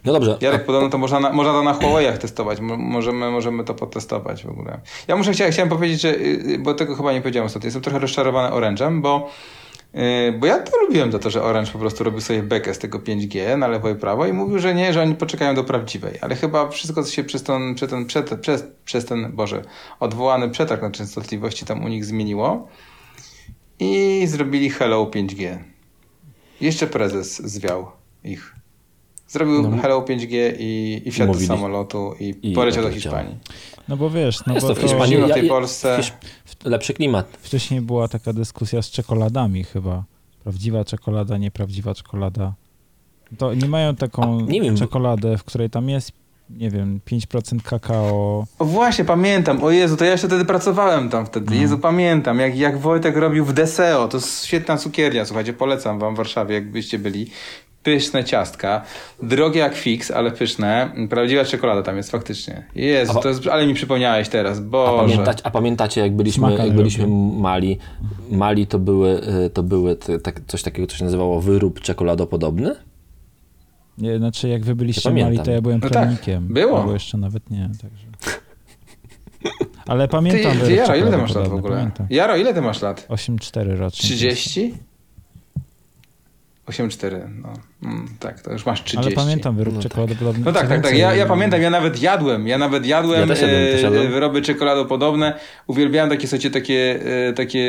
No 0.07 0.13
dobrze, 0.13 0.37
Jarek, 0.41 0.65
podobno 0.65 0.89
to 0.89 0.97
można, 0.97 1.19
na, 1.19 1.33
można 1.33 1.51
to 1.53 1.63
na 1.63 1.73
Huawei'ach 1.73 2.17
testować. 2.17 2.59
Mo- 2.59 2.77
Możemy, 2.77 3.31
możemy 3.31 3.63
to 3.63 3.73
potestować 3.73 4.43
w 4.43 4.49
ogóle. 4.49 4.79
Ja 5.07 5.15
muszę 5.15 5.31
chciałem, 5.31 5.53
chciałem 5.53 5.69
powiedzieć, 5.69 6.01
że, 6.01 6.15
y, 6.15 6.59
bo 6.59 6.73
tego 6.73 6.95
chyba 6.95 7.13
nie 7.13 7.21
powiedziałem 7.21 7.45
ostatnio, 7.45 7.67
jestem 7.67 7.81
trochę 7.83 7.99
rozczarowany 7.99 8.55
Orange'em, 8.55 9.01
bo, 9.01 9.29
y, 9.95 10.31
bo 10.39 10.45
ja 10.45 10.59
to 10.59 10.71
lubiłem 10.81 11.11
za 11.11 11.19
to, 11.19 11.29
że 11.29 11.43
Orange 11.43 11.71
po 11.71 11.79
prostu 11.79 12.03
robił 12.03 12.21
sobie 12.21 12.43
bekę 12.43 12.73
z 12.73 12.79
tego 12.79 12.99
5G 12.99 13.57
na 13.57 13.67
lewo 13.67 13.89
i 13.89 13.95
prawo 13.95 14.25
i 14.27 14.33
mówił, 14.33 14.59
że 14.59 14.75
nie, 14.75 14.93
że 14.93 15.01
oni 15.01 15.15
poczekają 15.15 15.55
do 15.55 15.63
prawdziwej. 15.63 16.13
Ale 16.21 16.35
chyba 16.35 16.69
wszystko 16.69 17.03
co 17.03 17.11
się 17.11 17.23
przez 17.23 17.43
ten, 17.43 17.75
przez 17.75 17.89
ten, 17.89 18.05
przez, 18.41 18.63
przez 18.85 19.05
ten 19.05 19.31
Boże, 19.31 19.61
odwołany 19.99 20.49
przetarg 20.49 20.81
na 20.81 20.91
częstotliwości 20.91 21.65
tam 21.65 21.83
u 21.83 21.87
nich 21.87 22.05
zmieniło 22.05 22.67
i 23.79 24.23
zrobili 24.27 24.69
Hello 24.69 25.05
5G. 25.05 25.57
Jeszcze 26.61 26.87
prezes 26.87 27.41
zwiał 27.51 27.91
ich. 28.23 28.53
Zrobił 29.27 29.61
No. 29.69 29.81
Hello 29.81 30.01
5G 30.01 30.53
i, 30.59 31.01
i 31.05 31.11
wsiadł 31.11 31.27
Mówili. 31.31 31.47
do 31.47 31.53
samolotu 31.55 32.13
i, 32.19 32.35
I 32.41 32.53
poleciał 32.53 32.83
do. 32.83 32.89
Hiszpanii. 32.91 33.35
No 33.87 33.97
bo 33.97 34.09
wiesz, 34.09 34.45
no 34.45 34.53
jest 34.53 34.67
bo 34.67 34.73
to 34.73 34.79
w 34.79 34.81
to 34.81 34.87
Hiszpanii. 34.87 35.17
tej 35.17 35.29
Ja- 35.29 35.37
ja- 35.37 35.49
Polsce. 35.49 35.99
lepszy 36.65 36.93
klimat. 36.93 37.37
wcześniej 37.41 37.81
była 37.81 38.07
taka 38.07 38.33
dyskusja 38.33 38.81
z 38.81 38.89
czekoladami 38.89 39.63
chyba. 39.63 40.03
Prawdziwa 40.43 40.85
czekolada, 40.85 41.37
nieprawdziwa 41.37 41.93
czekolada. 41.93 42.53
To 43.37 43.53
nie 43.53 43.67
mają 43.67 43.95
taką 43.95 44.39
A, 44.39 44.51
nie 44.51 44.61
wiem. 44.61 44.77
czekoladę, 44.77 45.37
w 45.37 45.43
której 45.43 45.69
tam 45.69 45.89
jest, 45.89 46.11
nie 46.49 46.69
wiem, 46.69 46.99
5% 47.05 47.61
kakao. 47.63 48.45
O 48.59 48.65
właśnie, 48.65 49.05
pamiętam. 49.05 49.63
O 49.63 49.71
Jezu, 49.71 49.97
to 49.97 50.05
ja 50.05 50.11
jeszcze 50.11 50.27
wtedy 50.27 50.45
pracowałem 50.45 51.09
tam 51.09 51.25
wtedy. 51.25 51.45
Mhm. 51.45 51.61
Jezu, 51.61 51.77
pamiętam. 51.79 52.39
Jak, 52.39 52.57
jak 52.57 52.79
Wojtek 52.79 53.15
robił 53.17 53.45
w 53.45 53.53
Deseo. 53.53 54.07
To 54.07 54.17
jest 54.17 54.45
świetna 54.45 54.77
cukiernia, 54.77 55.25
słuchajcie, 55.25 55.53
polecam 55.53 55.99
wam 55.99 56.13
w 56.13 56.17
Warszawie, 56.17 56.55
jakbyście 56.55 56.99
byli. 56.99 57.29
Pyszne 57.87 58.23
ciastka. 58.23 58.81
Drogie 59.23 59.59
jak 59.59 59.75
fix, 59.75 60.11
ale 60.11 60.31
pyszne. 60.31 60.91
Prawdziwa 61.09 61.45
czekolada 61.45 61.81
tam 61.83 61.97
jest 61.97 62.11
faktycznie. 62.11 62.63
Jezu, 62.75 63.13
A- 63.19 63.21
to 63.21 63.29
jest, 63.29 63.47
ale 63.47 63.67
mi 63.67 63.73
przypomniałeś 63.73 64.29
teraz, 64.29 64.57
A, 64.57 64.61
Boże. 64.61 64.97
pamiętać, 65.13 65.37
a 65.43 65.51
pamiętacie, 65.51 66.01
jak 66.01 66.15
byliśmy, 66.15 66.47
Smaka 66.47 66.65
jak 66.65 66.75
byliśmy 66.75 67.03
robię. 67.03 67.15
mali, 67.39 67.77
mali 68.31 68.67
to 68.67 68.79
były, 68.79 69.21
y, 69.45 69.49
to 69.49 69.63
były 69.63 69.95
te, 69.95 70.19
tak, 70.19 70.41
coś 70.47 70.63
takiego, 70.63 70.87
co 70.87 70.97
się 70.97 71.05
nazywało 71.05 71.41
wyrób 71.41 71.81
czekoladopodobny? 71.81 72.75
Nie, 73.97 74.17
znaczy 74.17 74.49
jak 74.49 74.65
wy 74.65 74.75
byliście 74.75 75.09
Ja 75.09 75.13
mali, 75.13 75.23
pamiętam. 75.23 75.45
to 75.45 75.51
ja 75.51 75.61
byłem 75.61 75.79
No 75.83 75.89
tak, 75.89 76.03
plemikiem. 76.03 76.47
było. 76.47 76.79
Albo 76.79 76.93
jeszcze 76.93 77.17
nawet 77.17 77.49
nie, 77.49 77.69
także... 77.81 78.07
Ale 79.87 80.07
pamiętam 80.07 80.51
Ty, 80.59 80.65
ty 80.65 80.73
Jaro, 80.73 80.95
ile 80.95 81.11
ty 81.11 81.17
masz 81.17 81.35
lat 81.35 81.47
w 81.47 81.53
ogóle? 81.53 81.75
Pamiętam. 81.75 82.07
Jaro, 82.09 82.35
ile 82.37 82.53
ty 82.53 82.61
masz 82.61 82.81
lat? 82.81 83.07
8-4 83.09 83.77
rocznie. 83.77 84.03
30? 84.09 84.73
8,4, 86.67 87.41
no. 87.41 87.53
Mm, 87.83 88.07
tak, 88.19 88.41
to 88.41 88.51
już 88.53 88.65
masz 88.65 88.83
30. 88.83 88.97
Ale 89.07 89.25
pamiętam 89.25 89.55
wyrób 89.55 89.73
No 89.75 89.81
tak. 89.81 89.89
czekoladopodobny. 89.91 90.45
No 90.45 90.51
tak, 90.51 90.63
Co 90.63 90.69
tak, 90.69 90.69
tak. 90.69 90.83
więcej, 90.83 90.99
Ja, 90.99 91.15
ja 91.15 91.25
pamiętam, 91.25 91.61
ja 91.61 91.69
nawet 91.69 92.01
jadłem. 92.01 92.47
Ja 92.47 92.57
nawet 92.57 92.85
jadłem, 92.85 93.21
Ja 93.21 93.27
też 93.27 93.41
jadłem, 93.41 93.61
e, 93.63 93.71
też 93.71 93.81
jadłem. 93.81 94.11
wyroby 94.11 94.41
czekoladopodobne. 94.41 95.39
Uwielbiałem 95.67 96.09
takie, 96.09 96.27
słuchajcie, 96.27 96.51
takie, 96.51 96.99
e, 97.29 97.33
takie, 97.33 97.63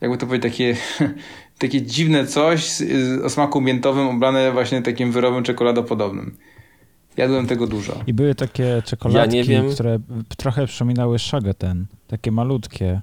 jakby 0.00 0.18
to 0.18 0.26
powiedzieć, 0.26 0.52
takie, 0.52 0.76
takie 1.58 1.82
dziwne 1.82 2.26
coś 2.26 2.82
o 3.24 3.30
smaku 3.30 3.60
miętowym 3.60 4.08
oblane 4.08 4.52
właśnie 4.52 4.82
takim 4.82 5.12
wyrobem 5.12 5.44
czekoladopodobnym. 5.44 6.36
Jadłem 7.16 7.46
tego 7.46 7.66
dużo. 7.66 7.92
I 8.06 8.14
były 8.14 8.34
takie 8.34 8.82
czekoladki, 8.84 9.36
Ja 9.52 9.62
które 9.74 9.98
trochę 10.36 10.66
przypominały 10.66 11.16
ten, 11.58 11.86
takie 12.08 12.32
malutkie. 12.32 13.00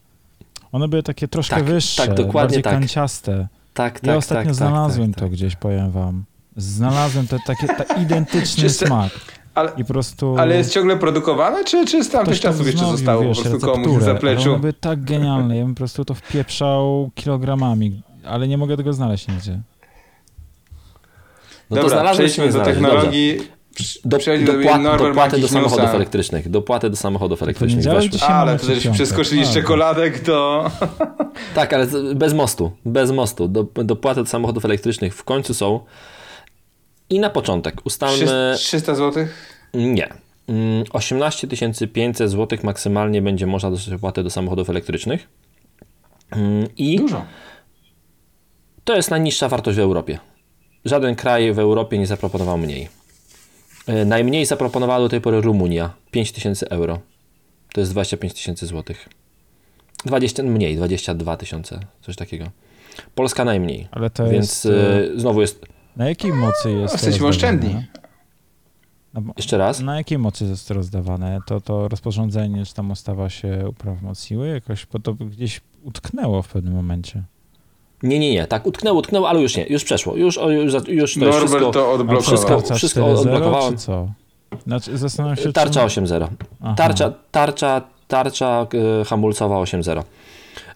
One 0.71 0.87
były 0.87 1.03
takie 1.03 1.27
troszkę 1.27 1.55
Tak, 1.55 1.65
wyższe, 1.65 2.07
tak, 2.07 2.15
dokładnie 2.15 2.33
bardziej 2.33 2.63
tak. 2.63 2.73
kanciaste. 2.73 3.47
Tak, 3.77 3.99
tak, 3.99 4.03
Ja 4.07 4.15
ostatnio 4.17 4.45
tak, 4.45 4.55
znalazłem 4.55 5.07
tak, 5.11 5.15
to 5.19 5.25
tak. 5.25 5.31
gdzieś, 5.31 5.55
powiem 5.55 5.91
wam. 5.91 6.23
Znalazłem 6.55 7.27
to 7.27 7.37
takie 7.47 7.67
ta 7.67 7.83
identyczny 8.03 8.63
Czyste- 8.63 8.85
smak. 8.87 9.11
Ale, 9.55 9.71
I 9.77 9.85
po 9.85 9.93
prostu... 9.93 10.35
ale 10.37 10.57
jest 10.57 10.71
ciągle 10.73 10.97
produkowane, 10.97 11.63
czy, 11.65 11.85
czy 11.85 12.03
z 12.03 12.09
tamtych 12.09 12.39
czasów 12.39 12.67
jeszcze 12.67 12.85
zostało 12.85 13.23
wiesz, 13.23 13.37
po 13.37 13.43
prostu 13.49 13.67
komuś 13.67 13.87
w 14.01 14.03
zapleczu? 14.05 14.49
one 14.51 14.59
były 14.59 14.73
tak 14.73 15.03
genialne, 15.03 15.57
ja 15.57 15.63
bym 15.63 15.73
po 15.73 15.77
prostu 15.77 16.05
to 16.05 16.13
wpieprzał 16.13 17.11
kilogramami, 17.15 18.01
ale 18.25 18.47
nie 18.47 18.57
mogę 18.57 18.77
tego 18.77 18.93
znaleźć 18.93 19.27
nigdzie. 19.27 19.61
No 21.69 21.75
to 21.77 21.81
Dobra, 21.81 21.89
znalazłeś, 21.97 22.31
przejdźmy 22.31 22.43
nie 22.45 22.51
do 22.51 22.53
znalazłeś. 22.53 22.75
technologii. 22.89 23.37
Do, 23.37 23.43
Przejdź 23.43 23.56
do 24.05 24.17
dopłat, 24.17 24.81
dopłaty 24.97 25.39
do 25.39 25.47
samochodów 25.47 25.89
elektrycznych. 25.89 26.49
Dopłaty 26.49 26.89
do 26.89 26.95
samochodów 26.95 27.43
elektrycznych 27.43 27.85
weszły. 27.85 28.19
ale 28.27 28.59
to 28.59 28.67
piątek. 28.67 28.91
przeskoczyli 28.91 29.45
z 29.45 29.53
czekoladek 29.53 30.23
do... 30.23 30.71
Tak, 31.55 31.73
ale 31.73 31.87
bez 32.15 32.33
mostu. 32.33 32.71
Bez 32.85 33.11
mostu. 33.11 33.47
Do, 33.47 33.63
dopłaty 33.63 34.23
do 34.23 34.29
samochodów 34.29 34.65
elektrycznych 34.65 35.15
w 35.15 35.23
końcu 35.23 35.53
są. 35.53 35.79
I 37.09 37.19
na 37.19 37.29
początek 37.29 37.81
ustalmy... 37.85 38.53
300 38.57 38.95
zł? 38.95 39.27
Nie. 39.73 40.09
Mm, 40.47 40.83
18 40.93 41.47
500 41.93 42.31
zł 42.31 42.59
maksymalnie 42.63 43.21
będzie 43.21 43.47
można 43.47 43.71
dostać 43.71 43.89
dopłaty 43.89 44.23
do 44.23 44.29
samochodów 44.29 44.69
elektrycznych. 44.69 45.27
Mm, 46.31 46.67
I 46.77 46.97
Dużo. 46.97 47.25
to 48.83 48.95
jest 48.95 49.11
najniższa 49.11 49.49
wartość 49.49 49.77
w 49.77 49.81
Europie. 49.81 50.19
Żaden 50.85 51.15
kraj 51.15 51.53
w 51.53 51.59
Europie 51.59 51.97
nie 51.97 52.07
zaproponował 52.07 52.57
mniej. 52.57 52.96
E, 53.87 54.05
Najmniej 54.05 54.45
zaproponowała 54.45 54.99
do 54.99 55.09
tej 55.09 55.21
pory 55.21 55.41
Rumunia 55.41 55.93
5000 56.11 56.69
euro. 56.69 56.99
To 57.73 57.79
jest 57.81 57.91
25 57.91 58.33
tysięcy 58.33 58.65
złotych. 58.67 59.09
20, 60.05 60.43
mniej, 60.43 60.75
22 60.75 61.37
tysiące, 61.37 61.79
coś 62.01 62.15
takiego. 62.15 62.45
Polska 63.15 63.45
najmniej. 63.45 63.87
Ale 63.91 64.09
to 64.09 64.29
Więc 64.29 64.63
jest... 64.63 64.65
e, 64.65 65.13
e, 65.15 65.19
znowu 65.19 65.41
jest. 65.41 65.65
Na 65.95 66.09
jakiej 66.09 66.33
mocy 66.33 66.71
jest 66.71 66.93
Jesteśmy 66.93 67.27
rozdawane? 67.27 67.29
oszczędni. 67.29 67.85
No 69.13 69.21
Na, 69.21 69.33
Jeszcze 69.37 69.57
raz. 69.57 69.79
na 69.79 69.97
jakiej 69.97 70.17
mocy 70.17 70.45
jest 70.45 70.67
to 70.67 70.73
rozdawane? 70.73 71.39
To, 71.47 71.61
to 71.61 71.87
rozporządzenie, 71.87 72.65
czy 72.65 72.73
tam 72.73 72.91
ustawa 72.91 73.29
się 73.29 73.65
uprawomocniły 73.69 74.47
jakoś, 74.47 74.85
bo 74.85 74.99
to 74.99 75.13
gdzieś 75.13 75.61
utknęło 75.83 76.41
w 76.41 76.47
pewnym 76.47 76.73
momencie. 76.73 77.23
Nie, 78.03 78.19
nie, 78.19 78.31
nie. 78.31 78.47
Tak, 78.47 78.65
utknęło, 78.65 78.99
utknęło, 78.99 79.29
ale 79.29 79.41
już 79.41 79.57
nie. 79.57 79.65
Już 79.67 79.83
przeszło. 79.83 80.15
Już, 80.15 80.37
o, 80.37 80.49
już, 80.49 80.73
już 80.87 81.13
to 81.13 81.19
Norbert 81.19 81.37
wszystko. 81.45 81.71
to 81.71 81.91
odblokował. 81.91 82.21
wszystko- 82.21 82.75
wszystko 82.75 83.01
4.0, 83.01 83.19
odblokowałem. 83.19 83.77
Co? 83.77 84.07
Znaczy, 84.67 84.97
zastanawiam 84.97 85.37
się, 85.37 85.53
Tarcza 85.53 85.89
czy... 85.89 86.01
8.0. 86.01 86.27
Aha, 86.61 86.73
Tarcza, 86.77 87.13
tarcza, 87.31 87.81
tarcza 88.07 88.67
e, 89.01 89.05
hamulcowa 89.05 89.55
8.0. 89.55 90.03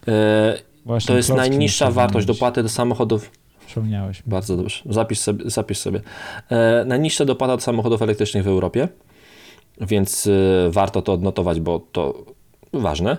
E, 0.08 0.58
właśnie, 0.86 1.08
to 1.08 1.18
jest 1.18 1.34
najniższa 1.34 1.92
wartość 1.92 2.28
dopłaty 2.28 2.64
do 2.64 2.70
samochodów. 2.70 3.32
Przypomniałeś. 3.68 4.24
Bardzo 4.26 4.58
dobrze. 4.58 4.84
Zapisz 4.86 5.20
sobie. 5.20 5.50
Zapisz 5.50 5.78
sobie. 5.78 6.02
E, 6.50 6.84
najniższa 6.86 7.26
dopłata 7.26 7.56
do 7.58 7.62
samochodów 7.62 8.02
elektrycznych 8.02 8.44
w 8.44 8.48
Europie, 8.48 8.88
więc 9.82 10.30
warto 10.70 11.02
to 11.02 11.14
odnotować, 11.14 11.60
bo 11.60 11.82
to 11.92 12.14
ważne. 12.74 13.18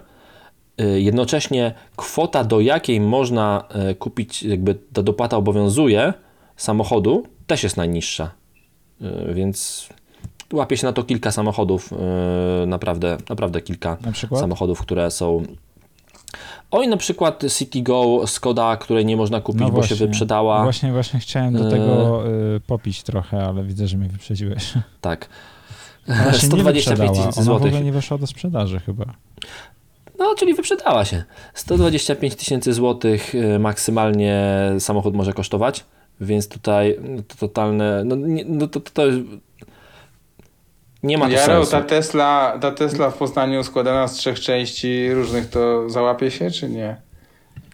E, 0.79 0.85
jednocześnie 1.01 1.75
kwota, 1.97 2.45
do 2.45 2.61
jakiej 2.61 3.01
można 3.01 3.65
e, 3.69 3.95
kupić, 3.95 4.43
jakby 4.43 4.75
ta 4.93 5.03
dopłata 5.03 5.37
obowiązuje 5.37 6.13
samochodu, 6.57 7.27
też 7.47 7.63
jest 7.63 7.77
najniższa. 7.77 8.31
E, 9.01 9.35
więc 9.35 9.89
łapie 10.53 10.77
się 10.77 10.87
na 10.87 10.93
to 10.93 11.03
kilka 11.03 11.33
samochodów, 11.33 11.91
naprawdę, 12.67 13.19
naprawdę 13.29 13.61
kilka 13.61 13.97
Na 14.31 14.39
samochodów, 14.39 14.81
które 14.81 15.11
są. 15.11 15.43
Oj, 16.71 16.89
na 16.89 16.97
przykład 16.97 17.45
City 17.59 17.83
Go, 17.83 18.27
Skoda, 18.27 18.77
której 18.77 19.07
nie 19.07 19.17
można 19.17 19.41
kupić, 19.41 19.61
No 19.61 19.71
bo 19.71 19.83
się 19.83 19.95
wyprzedała. 19.95 20.63
Właśnie, 20.63 20.93
właśnie 20.93 21.21
chciałem 21.21 21.55
do 21.55 21.71
tego 21.71 22.23
y, 22.57 22.61
popić 22.61 23.03
trochę, 23.03 23.47
ale 23.47 23.65
widzę, 23.65 23.89
że 23.89 23.97
mnie 23.97 24.09
wyprzedziłeś. 24.09 24.73
Tak. 25.01 25.29
Ona 26.09 26.33
się 26.33 26.47
nie 26.47 26.53
125 26.53 26.75
wyprzedała. 26.75 27.11
tysięcy 27.11 27.41
Ona 27.41 27.59
w 27.59 27.63
ogóle 27.63 27.85
nie 27.85 27.93
weszła 27.93 28.19
do 28.19 28.27
sprzedaży 28.27 28.81
chyba. 28.81 29.05
No, 30.23 30.35
czyli 30.35 30.55
wyprzedała 30.55 31.05
się. 31.05 31.25
125 31.55 32.37
tysięcy 32.37 32.73
złotych 32.73 33.35
y, 33.35 33.59
maksymalnie 33.59 34.43
samochód 34.79 35.15
może 35.15 35.33
kosztować, 35.33 35.85
więc 36.21 36.49
tutaj 36.49 36.99
no, 37.03 37.23
to 37.23 37.35
totalne. 37.37 38.05
No, 38.05 38.17
nie, 38.17 38.45
no 38.45 38.67
to, 38.69 38.81
to, 38.81 38.91
to 38.91 39.07
jest- 39.07 39.21
nie 41.03 41.19
ma 41.19 41.27
to 41.27 41.33
Jaro, 41.33 41.55
sensu. 41.55 41.71
ta 41.71 41.81
Tesla, 41.83 42.59
ta 42.61 42.71
Tesla 42.71 43.11
w 43.11 43.17
Poznaniu 43.17 43.65
składana 43.65 44.09
z 44.09 44.13
trzech 44.13 44.41
części 44.41 45.15
różnych, 45.15 45.51
to 45.51 45.91
załapie 45.91 46.31
się, 46.31 46.51
czy 46.51 46.69
nie? 46.69 46.97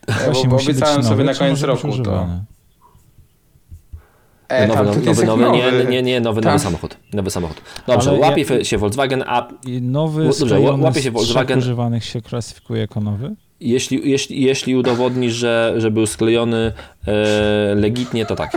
Ja, 0.08 0.32
bo, 0.32 0.44
bo 0.44 0.56
obiecałem 0.56 0.96
nowy, 0.96 1.08
sobie 1.08 1.24
na 1.24 1.34
koniec 1.34 1.62
roku 1.62 1.98
to. 2.04 2.28
E, 4.48 4.66
nowy, 4.66 4.84
nowy, 4.84 5.26
nowy, 5.26 5.26
nowy, 5.26 5.56
nie, 5.58 5.84
nie, 5.90 6.02
nie, 6.02 6.20
nowy, 6.20 6.40
nowy 6.40 6.58
samochód. 6.58 6.96
Nowy 7.12 7.30
samochód. 7.30 7.60
Dobrze, 7.86 8.10
Ale 8.10 8.18
łapie 8.18 8.44
ja- 8.58 8.64
się 8.64 8.78
Volkswagen, 8.78 9.24
a 9.26 9.48
I 9.66 9.82
nowy 9.82 10.24
Dobrze, 10.38 10.60
łapie 10.60 11.02
się 11.02 11.10
Volkswagen. 11.10 11.58
używanych 11.58 12.04
się 12.04 12.22
klasyfikuje 12.22 12.80
jako 12.80 13.00
nowy? 13.00 13.34
jeśli, 13.60 14.10
jeśli, 14.10 14.42
jeśli 14.42 14.76
udowodnisz, 14.76 15.32
że, 15.32 15.74
że 15.76 15.90
był 15.90 16.06
sklejony 16.06 16.72
e, 17.06 17.12
legitnie, 17.74 18.26
to 18.26 18.36
tak. 18.36 18.52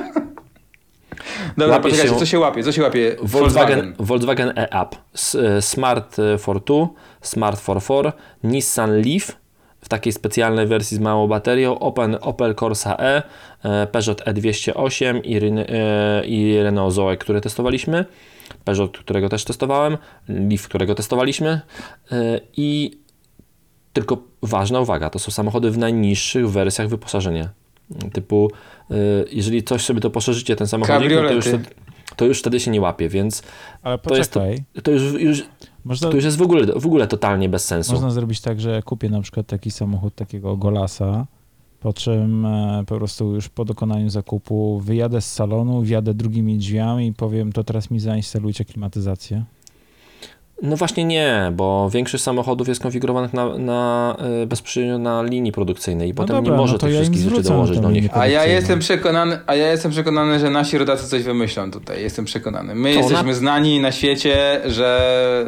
Dobra, 1.57 1.73
łapie 1.75 1.83
poczekajcie, 1.83 2.13
się- 2.13 2.19
co 2.19 2.25
się 2.25 2.39
łapie? 2.39 2.63
Co 2.63 2.71
się 2.71 2.81
łapie? 2.81 3.15
Volkswagen, 3.21 3.93
Volkswagen 3.99 4.53
E-Up, 4.55 4.97
e, 5.35 5.61
Smart 5.61 6.17
for 6.39 6.63
2, 6.63 6.87
Smart 7.21 7.59
for 7.59 7.81
4, 7.83 8.11
Nissan 8.43 9.01
Leaf 9.01 9.37
w 9.81 9.89
takiej 9.89 10.13
specjalnej 10.13 10.67
wersji 10.67 10.97
z 10.97 10.99
małą 10.99 11.27
baterią, 11.27 11.79
Opel, 11.79 12.17
Opel 12.21 12.55
Corsa 12.55 12.97
E, 12.99 13.23
e, 13.63 13.87
Peugeot 13.87 14.21
E208 14.21 15.21
i, 15.23 15.35
e, 15.35 16.25
i 16.25 16.63
Renault 16.63 16.93
Zoe, 16.93 17.17
które 17.17 17.41
testowaliśmy, 17.41 18.05
Peugeot, 18.63 18.97
którego 18.97 19.29
też 19.29 19.43
testowałem, 19.43 19.97
Leaf, 20.27 20.67
którego 20.67 20.95
testowaliśmy. 20.95 21.61
E, 22.11 22.39
i 22.57 22.91
tylko 23.93 24.17
ważna 24.41 24.79
uwaga, 24.79 25.09
to 25.09 25.19
są 25.19 25.31
samochody 25.31 25.71
w 25.71 25.77
najniższych 25.77 26.49
wersjach 26.49 26.87
wyposażenia. 26.87 27.49
Typu, 28.13 28.51
jeżeli 29.31 29.63
coś 29.63 29.85
sobie 29.85 30.01
to 30.01 30.09
poszerzycie, 30.09 30.55
ten 30.55 30.67
samochodzik, 30.67 31.11
no 31.11 31.21
to 31.21 31.33
już, 31.33 31.45
to 32.15 32.25
już 32.25 32.39
wtedy 32.39 32.59
się 32.59 32.71
nie 32.71 32.81
łapie, 32.81 33.09
więc 33.09 33.43
Ale 33.83 33.97
To 33.97 34.15
jest 34.15 34.31
to- 34.31 34.39
to 34.83 34.91
już, 34.91 35.21
już, 35.21 35.43
można, 35.85 36.09
to 36.09 36.15
już 36.15 36.25
jest 36.25 36.37
w 36.37 36.41
ogóle, 36.41 36.65
w 36.79 36.85
ogóle 36.85 37.07
totalnie 37.07 37.49
bez 37.49 37.65
sensu. 37.65 37.91
można 37.93 38.11
zrobić 38.11 38.41
tak, 38.41 38.61
że 38.61 38.81
kupię 38.81 39.09
na 39.09 39.21
przykład 39.21 39.47
taki 39.47 39.71
samochód, 39.71 40.15
takiego 40.15 40.57
Golasa, 40.57 41.25
po 41.79 41.93
czym 41.93 42.45
e, 42.45 42.83
po 42.87 42.95
prostu 42.95 43.35
już 43.35 43.49
po 43.49 43.65
dokonaniu 43.65 44.09
zakupu 44.09 44.79
wyjadę 44.79 45.21
z 45.21 45.33
salonu, 45.33 45.81
wjadę 45.81 46.13
drugimi 46.13 46.57
drzwiami 46.57 47.07
i 47.07 47.13
powiem, 47.13 47.51
to 47.53 47.63
teraz 47.63 47.91
mi 47.91 47.99
zainstalujcie 47.99 48.65
klimatyzację. 48.65 49.43
No 50.61 50.75
właśnie 50.77 51.05
nie, 51.05 51.51
bo 51.55 51.89
większość 51.93 52.23
samochodów 52.23 52.67
jest 52.67 52.81
konfigurowanych 52.81 53.33
na, 53.33 53.57
na, 53.57 54.15
e, 54.43 54.45
bezpośrednio 54.45 54.97
na 54.97 55.23
linii 55.23 55.51
produkcyjnej 55.51 56.09
i 56.09 56.13
potem 56.13 56.35
dobra, 56.35 56.51
nie 56.51 56.57
może 56.57 56.73
no 56.73 56.79
tych 56.79 56.93
ja 56.93 56.95
wszystkich 57.01 57.29
rzeczy 57.29 57.41
dołożyć 57.43 57.79
do 57.79 57.91
nich. 57.91 58.17
A 58.17 58.27
ja 58.27 58.45
jestem 58.45 58.79
przekonany, 58.79 59.39
a 59.47 59.55
ja 59.55 59.71
jestem 59.71 59.91
przekonany, 59.91 60.39
że 60.39 60.49
nasi 60.49 60.77
rodacy 60.77 61.07
coś 61.07 61.23
wymyślą 61.23 61.71
tutaj. 61.71 62.01
Jestem 62.01 62.25
przekonany. 62.25 62.75
My 62.75 62.93
To 62.93 62.99
jesteśmy 62.99 63.27
na- 63.27 63.33
znani 63.33 63.79
na 63.79 63.91
świecie, 63.91 64.61
że 64.65 65.01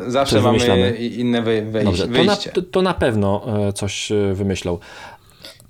zawsze 0.08 0.36
Coś 0.36 0.44
mamy 0.44 0.58
wymyślamy. 0.60 0.92
inne 0.98 1.42
wej- 1.42 1.72
wejś- 1.72 1.86
Dobrze, 1.86 2.08
to 2.08 2.12
na, 2.14 2.24
wyjście. 2.24 2.52
to, 2.52 2.62
to 2.62 2.82
na 2.82 2.94
pewno 2.94 3.44
e, 3.68 3.74
coś 3.74 4.12
e, 4.12 4.16
Ja 4.16 4.34
wymyślą. 4.34 4.78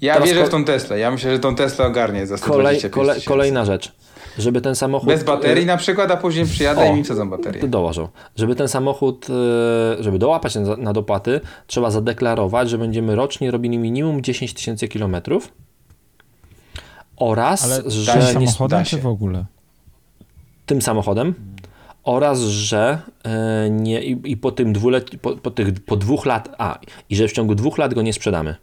teraz 0.02 0.30
wierzę 0.30 0.46
w 0.46 0.50
tą 0.50 0.64
Teslę. 0.66 1.00
Ja 1.00 1.12
myślę, 1.12 1.32
że 1.32 1.40
tą 1.40 1.56
Teslę 1.56 1.86
ogarnie 1.86 2.28
za 2.28 2.38
125 2.38 2.94
Kolej, 2.94 3.22
kolejna 3.22 3.66
rzecz. 3.66 3.92
Żeby 4.38 4.62
ten 4.62 4.76
samochód... 4.76 5.08
Bez 5.10 5.24
baterii 5.24 5.66
na 5.66 5.78
przykład, 5.78 6.12
a 6.12 6.18
później 6.18 6.46
przyjadę 6.46 6.82
O. 6.82 6.94
i 6.94 6.98
mi 6.98 7.04
co 7.04 7.16
za 7.16 7.26
baterie. 7.26 7.68
dołożą. 7.68 8.08
Żeby 8.36 8.56
ten 8.56 8.68
samochód, 8.68 9.28
e, 9.30 10.04
żeby 10.04 10.20
dołapać 10.20 10.56
na, 10.78 10.94
dopłaty, 10.94 11.42
trzeba 11.68 11.92
zadeklarować, 11.92 12.70
że 12.70 12.78
będziemy 12.78 13.16
rocznie 13.16 13.52
robili 13.52 13.78
minimum 13.78 14.22
10 14.22 14.54
tysięcy 14.54 14.88
kilometrów 14.88 15.52
oraz, 17.18 17.64
Ale 17.64 17.92
że 17.92 18.14
tym 18.14 18.22
samochodem 18.22 18.84
czy 18.84 18.90
się. 18.90 18.98
w 18.98 19.08
ogóle? 19.08 19.46
tym 20.66 20.82
samochodem 20.82 21.34
oraz, 22.04 22.40
że 22.40 22.98
e, 23.24 23.70
nie, 23.70 24.04
i, 24.04 24.32
i 24.32 24.38
po 24.38 24.52
tym 24.52 24.74
dwulet, 24.74 25.10
po, 25.22 25.36
po, 25.36 25.52
tych, 25.52 25.86
po 25.86 25.96
dwóch 25.96 26.26
lat, 26.26 26.50
a, 26.58 26.80
i 27.10 27.16
że 27.16 27.28
w 27.28 27.32
ciągu 27.32 27.56
dwóch 27.56 27.78
lat 27.78 27.94
go 27.94 28.02
nie 28.02 28.14
sprzedamy. 28.14 28.56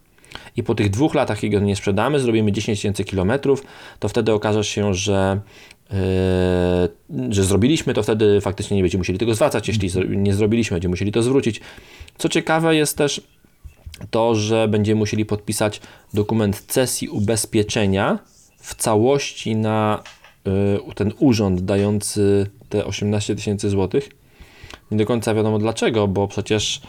I 0.56 0.62
po 0.62 0.74
tych 0.74 0.90
dwóch 0.90 1.14
latach, 1.14 1.42
jak 1.42 1.52
go 1.52 1.60
nie 1.60 1.76
sprzedamy, 1.76 2.20
zrobimy 2.20 2.52
10 2.52 2.78
tysięcy 2.78 3.04
kilometrów, 3.04 3.64
to 3.98 4.08
wtedy 4.08 4.32
okaże 4.32 4.64
się, 4.64 4.94
że, 4.94 5.40
e, 5.90 6.88
że 7.28 7.44
zrobiliśmy, 7.44 7.94
to 7.94 8.02
wtedy 8.02 8.40
faktycznie 8.40 8.76
nie 8.76 8.82
będziemy 8.82 9.00
musieli 9.00 9.18
tego 9.18 9.34
zwracać. 9.34 9.68
Jeśli 9.68 9.90
nie 10.08 10.34
zrobiliśmy, 10.34 10.74
będziemy 10.74 10.92
musieli 10.92 11.12
to 11.12 11.22
zwrócić. 11.22 11.60
Co 12.18 12.28
ciekawe 12.28 12.76
jest 12.76 12.96
też 12.96 13.22
to, 14.10 14.34
że 14.34 14.68
będziemy 14.68 14.98
musieli 14.98 15.24
podpisać 15.24 15.80
dokument 16.14 16.60
cesji 16.60 17.08
ubezpieczenia 17.08 18.18
w 18.56 18.74
całości 18.74 19.56
na 19.56 20.02
y, 20.90 20.94
ten 20.94 21.12
urząd 21.18 21.60
dający 21.60 22.50
te 22.68 22.84
18 22.84 23.36
tysięcy 23.36 23.70
złotych. 23.70 24.08
Nie 24.90 24.98
do 24.98 25.06
końca 25.06 25.34
wiadomo 25.34 25.58
dlaczego, 25.58 26.08
bo 26.08 26.28
przecież 26.28 26.80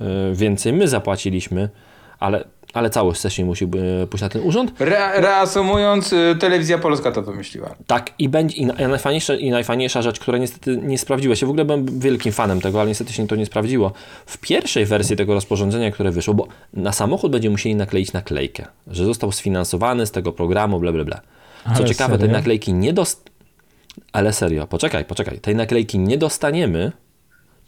y, 0.00 0.34
więcej 0.34 0.72
my 0.72 0.88
zapłaciliśmy, 0.88 1.68
ale, 2.18 2.44
ale 2.72 2.90
całość 2.90 3.20
sesji 3.20 3.44
musi 3.44 3.66
pójść 4.10 4.22
na 4.22 4.28
ten 4.28 4.42
urząd. 4.42 4.72
Re, 4.80 5.20
reasumując, 5.20 6.12
y, 6.12 6.36
telewizja 6.40 6.78
polska 6.78 7.12
to 7.12 7.22
wymyśliła. 7.22 7.74
Tak, 7.86 8.10
i 8.18 8.28
będzie 8.28 8.56
i, 8.56 8.66
na- 8.66 8.74
i, 8.74 8.86
najfajniejsza, 8.88 9.34
i 9.34 9.50
najfajniejsza 9.50 10.02
rzecz, 10.02 10.20
która 10.20 10.38
niestety 10.38 10.76
nie 10.82 10.98
sprawdziła 10.98 11.36
się, 11.36 11.46
w 11.46 11.48
ogóle 11.50 11.64
byłem 11.64 12.00
wielkim 12.00 12.32
fanem 12.32 12.60
tego, 12.60 12.80
ale 12.80 12.88
niestety 12.88 13.12
się 13.12 13.26
to 13.26 13.36
nie 13.36 13.46
sprawdziło. 13.46 13.92
W 14.26 14.38
pierwszej 14.38 14.86
wersji 14.86 15.16
tego 15.16 15.34
rozporządzenia, 15.34 15.90
które 15.90 16.10
wyszło, 16.10 16.34
bo 16.34 16.46
na 16.74 16.92
samochód 16.92 17.32
będziemy 17.32 17.52
musieli 17.52 17.74
nakleić 17.74 18.12
naklejkę, 18.12 18.66
że 18.86 19.04
został 19.04 19.32
sfinansowany 19.32 20.06
z 20.06 20.10
tego 20.10 20.32
programu, 20.32 20.80
bla 20.80 20.92
bla 20.92 21.04
bla. 21.04 21.20
Co 21.64 21.70
Ale 21.70 21.84
ciekawe, 21.84 22.12
tej 22.18 22.20
serio? 22.20 22.36
naklejki 22.38 22.72
nie 22.74 22.92
dost... 22.92 23.30
Ale 24.12 24.32
serio, 24.32 24.66
poczekaj, 24.66 25.04
poczekaj. 25.04 25.38
Tej 25.38 25.54
naklejki 25.56 25.98
nie 25.98 26.18
dostaniemy, 26.18 26.92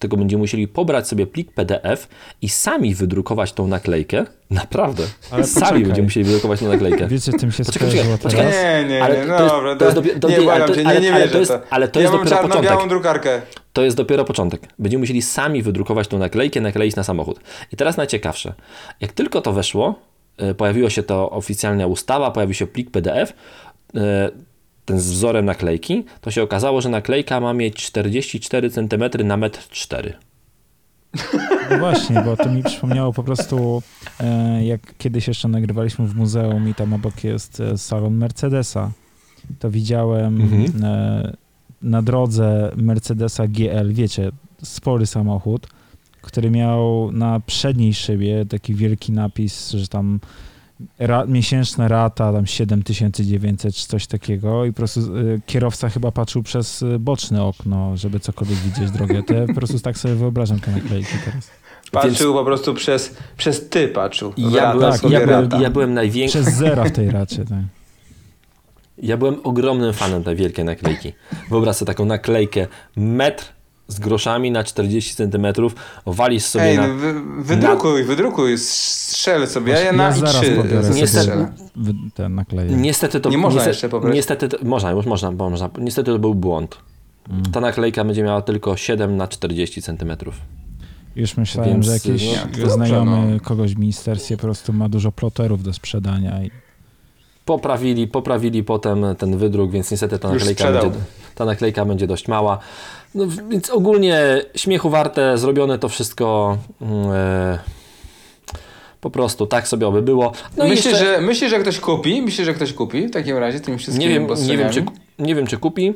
tylko 0.02 0.16
będziemy 0.16 0.40
musieli 0.40 0.68
pobrać 0.68 1.08
sobie 1.08 1.26
plik 1.26 1.52
PDF 1.52 2.08
i 2.42 2.48
sami 2.48 2.94
wydrukować 2.94 3.52
tą 3.52 3.66
naklejkę. 3.68 4.24
Naprawdę. 4.50 5.02
Ale 5.30 5.44
sami 5.44 5.60
poczekaj. 5.64 5.82
będziemy 5.84 6.06
musieli 6.06 6.24
wydrukować 6.24 6.60
tą 6.60 6.68
naklejkę. 6.68 7.06
Wiecie, 7.08 7.32
tym 7.32 7.52
się 7.52 7.64
Poczekaj, 7.64 7.88
poczekaj, 7.88 8.06
teraz? 8.06 8.22
poczekaj. 8.22 8.46
Nie, 8.52 8.88
nie, 8.88 9.02
Ale 9.04 9.20
nie, 9.20 9.26
to 9.26 9.42
jest- 9.42 9.54
dobra. 9.54 9.76
to 9.76 9.84
jest 9.84 9.96
dopiero- 9.96 10.18
do- 10.18 10.28
nie, 10.28 10.52
ale- 10.52 10.66
to- 10.66 10.72
ale- 10.84 10.94
nie, 10.94 11.00
nie 11.00 11.12
ale 11.14 11.20
wierzę 11.24 11.32
to 11.32 11.38
jest- 11.38 11.52
ale 11.70 11.88
to 11.88 12.00
ja 12.00 12.02
jest 12.02 12.14
mam 12.14 12.24
dopiero 12.24 12.48
początek. 12.48 12.88
drukarkę. 12.88 13.42
To 13.72 13.82
jest 13.82 13.96
dopiero 13.96 14.24
początek. 14.24 14.62
Będziemy 14.78 15.00
musieli 15.00 15.22
sami 15.22 15.62
wydrukować 15.62 16.08
tą 16.08 16.18
naklejkę, 16.18 16.60
nakleić 16.60 16.96
na 16.96 17.02
samochód. 17.02 17.40
I 17.72 17.76
teraz 17.76 17.96
najciekawsze. 17.96 18.52
Jak 19.00 19.12
tylko 19.12 19.40
to 19.40 19.52
weszło, 19.52 19.94
e, 20.38 20.54
pojawiła 20.54 20.90
się 20.90 21.02
to 21.02 21.30
oficjalna 21.30 21.86
ustawa, 21.86 22.30
pojawił 22.30 22.54
się 22.54 22.66
plik 22.66 22.90
PDF, 22.90 23.32
e, 23.96 24.30
ten 24.84 25.00
z 25.00 25.10
wzorem 25.10 25.44
naklejki, 25.44 26.04
to 26.20 26.30
się 26.30 26.42
okazało, 26.42 26.80
że 26.80 26.88
naklejka 26.88 27.40
ma 27.40 27.54
mieć 27.54 27.74
44 27.86 28.70
cm 28.70 29.00
na 29.26 29.38
1,4 29.38 30.06
m. 30.06 30.12
No 31.70 31.78
właśnie, 31.78 32.22
bo 32.24 32.36
to 32.36 32.50
mi 32.52 32.62
przypomniało 32.62 33.12
po 33.12 33.22
prostu, 33.22 33.82
e, 34.20 34.64
jak 34.64 34.80
kiedyś 34.98 35.28
jeszcze 35.28 35.48
nagrywaliśmy 35.48 36.06
w 36.06 36.14
muzeum 36.14 36.68
i 36.68 36.74
tam 36.74 36.92
obok 36.92 37.24
jest 37.24 37.60
e, 37.60 37.78
salon 37.78 38.14
Mercedesa, 38.14 38.90
to 39.58 39.70
widziałem 39.70 40.40
Mhm. 40.40 40.84
e, 40.84 41.36
na 41.82 42.02
drodze 42.02 42.72
Mercedesa 42.76 43.46
GL, 43.48 43.92
wiecie, 43.92 44.32
spory 44.62 45.06
samochód, 45.06 45.66
który 46.22 46.50
miał 46.50 47.12
na 47.12 47.40
przedniej 47.40 47.94
szybie 47.94 48.46
taki 48.46 48.74
wielki 48.74 49.12
napis, 49.12 49.70
że 49.70 49.88
tam 49.88 50.20
ra, 50.98 51.26
miesięczna 51.26 51.88
rata, 51.88 52.32
tam 52.32 52.46
7900 52.46 53.74
czy 53.74 53.86
coś 53.86 54.06
takiego 54.06 54.64
i 54.64 54.72
po 54.72 54.76
prostu 54.76 55.00
e, 55.00 55.04
kierowca 55.46 55.88
chyba 55.88 56.12
patrzył 56.12 56.42
przez 56.42 56.82
e, 56.82 56.98
boczne 56.98 57.44
okno, 57.44 57.96
żeby 57.96 58.20
cokolwiek 58.20 58.58
widzieć 58.58 58.90
drogę. 58.90 59.22
To 59.22 59.34
ja 59.34 59.46
po 59.46 59.54
prostu 59.54 59.80
tak 59.80 59.98
sobie 59.98 60.14
wyobrażam 60.14 60.60
te 60.60 60.70
naklejki 60.70 61.14
teraz. 61.24 61.50
Patrzył 61.92 62.34
po 62.34 62.44
prostu 62.44 62.74
przez, 62.74 63.16
przez 63.36 63.68
ty 63.68 63.88
patrzył. 63.88 64.32
Ja, 64.36 64.62
rata 64.62 64.72
byłem, 64.72 64.98
sobie 64.98 65.18
ja, 65.18 65.26
byłem, 65.26 65.62
ja 65.62 65.70
byłem 65.70 65.94
największy. 65.94 66.42
Przez 66.42 66.54
zera 66.54 66.84
w 66.84 66.92
tej 66.92 67.10
racie, 67.10 67.44
tak. 67.44 67.58
Ja 68.98 69.16
byłem 69.16 69.36
ogromnym 69.44 69.92
fanem 69.92 70.24
tej 70.24 70.36
wielkiej 70.36 70.64
naklejki. 70.64 71.12
Wyobraź 71.50 71.76
sobie 71.76 71.86
taką 71.86 72.04
naklejkę 72.04 72.66
metr 72.96 73.52
z 73.88 74.00
groszami 74.00 74.50
na 74.50 74.64
40 74.64 75.14
cm, 75.14 75.46
walisz 76.06 76.44
sobie 76.44 76.64
Ej, 76.64 76.76
na... 76.76 76.88
no 76.88 76.94
wy, 76.94 77.14
wydrukuj, 77.38 78.04
wydrukuj, 78.04 78.58
strzel 78.58 79.48
sobie. 79.48 79.72
Ja, 79.72 79.80
ja 79.80 79.92
na 79.92 80.04
ja 80.04 80.12
zaraz 80.12 80.36
i3 80.36 80.56
pobiorę 80.56 80.84
sobie 80.84 81.00
Niestety-. 81.00 82.76
Niestety 82.76 83.20
to 83.20 83.30
Nie 83.30 83.38
można 83.38 83.56
niestety, 83.56 83.70
jeszcze 83.70 83.88
pobrać. 83.88 84.14
Niestety, 84.14 84.48
to, 84.48 84.56
można, 84.62 84.90
już 84.90 85.06
można, 85.06 85.32
bo 85.32 85.50
można. 85.50 85.70
Niestety 85.78 86.12
to 86.12 86.18
był 86.18 86.34
błąd. 86.34 86.78
Mm. 87.30 87.42
Ta 87.42 87.60
naklejka 87.60 88.04
będzie 88.04 88.22
miała 88.22 88.42
tylko 88.42 88.76
7 88.76 89.16
na 89.16 89.28
40 89.28 89.82
cm. 89.82 90.16
Już 91.16 91.36
myślałem, 91.36 91.72
Więc, 91.72 91.86
że 91.86 91.92
jakiś 91.92 92.28
no, 92.64 92.70
znajomy 92.70 93.32
no. 93.34 93.40
kogoś 93.40 93.74
w 93.74 93.78
ministerstwie 93.78 94.36
po 94.36 94.42
prostu 94.42 94.72
ma 94.72 94.88
dużo 94.88 95.12
ploterów 95.12 95.62
do 95.62 95.72
sprzedania 95.72 96.44
i 96.44 96.50
Poprawili, 97.44 98.06
poprawili 98.06 98.64
potem 98.64 99.04
ten 99.18 99.36
wydruk, 99.36 99.70
więc 99.70 99.90
niestety 99.90 100.18
ta 100.18 100.32
naklejka, 100.32 100.72
będzie, 100.72 100.90
ta 101.34 101.44
naklejka 101.44 101.84
będzie 101.84 102.06
dość 102.06 102.28
mała. 102.28 102.58
No, 103.14 103.24
więc 103.50 103.70
ogólnie 103.70 104.42
śmiechu 104.56 104.90
warte, 104.90 105.38
zrobione 105.38 105.78
to 105.78 105.88
wszystko 105.88 106.58
mm, 106.80 107.10
e, 107.12 107.58
po 109.00 109.10
prostu 109.10 109.46
tak 109.46 109.68
sobie 109.68 109.86
oby 109.86 110.02
było. 110.02 110.32
No 110.56 110.64
myślisz, 110.64 110.84
jeszcze, 110.84 111.04
że, 111.04 111.20
myślisz, 111.20 111.50
że 111.50 111.58
ktoś 111.58 111.80
kupi? 111.80 112.22
Myślisz, 112.22 112.46
że 112.46 112.54
ktoś 112.54 112.72
kupi 112.72 113.06
w 113.06 113.10
takim 113.10 113.36
razie 113.36 113.60
tymi 113.60 113.78
wszystkimi 113.78 114.14
nie 114.14 114.20
wiem, 114.20 114.28
nie 114.46 114.58
wiem, 114.58 114.70
czy, 114.70 114.84
nie 115.18 115.34
wiem, 115.34 115.46
czy 115.46 115.58
kupi. 115.58 115.94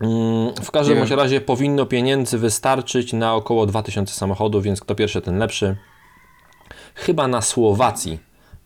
Mm, 0.00 0.54
W 0.62 0.70
każdym 0.70 1.02
razie 1.02 1.40
powinno 1.40 1.86
pieniędzy 1.86 2.38
wystarczyć 2.38 3.12
na 3.12 3.34
około 3.34 3.66
2000 3.66 4.14
samochodów, 4.14 4.62
więc 4.64 4.80
kto 4.80 4.94
pierwszy, 4.94 5.20
ten 5.20 5.38
lepszy. 5.38 5.76
Chyba 6.94 7.28
na 7.28 7.42
Słowacji 7.42 8.18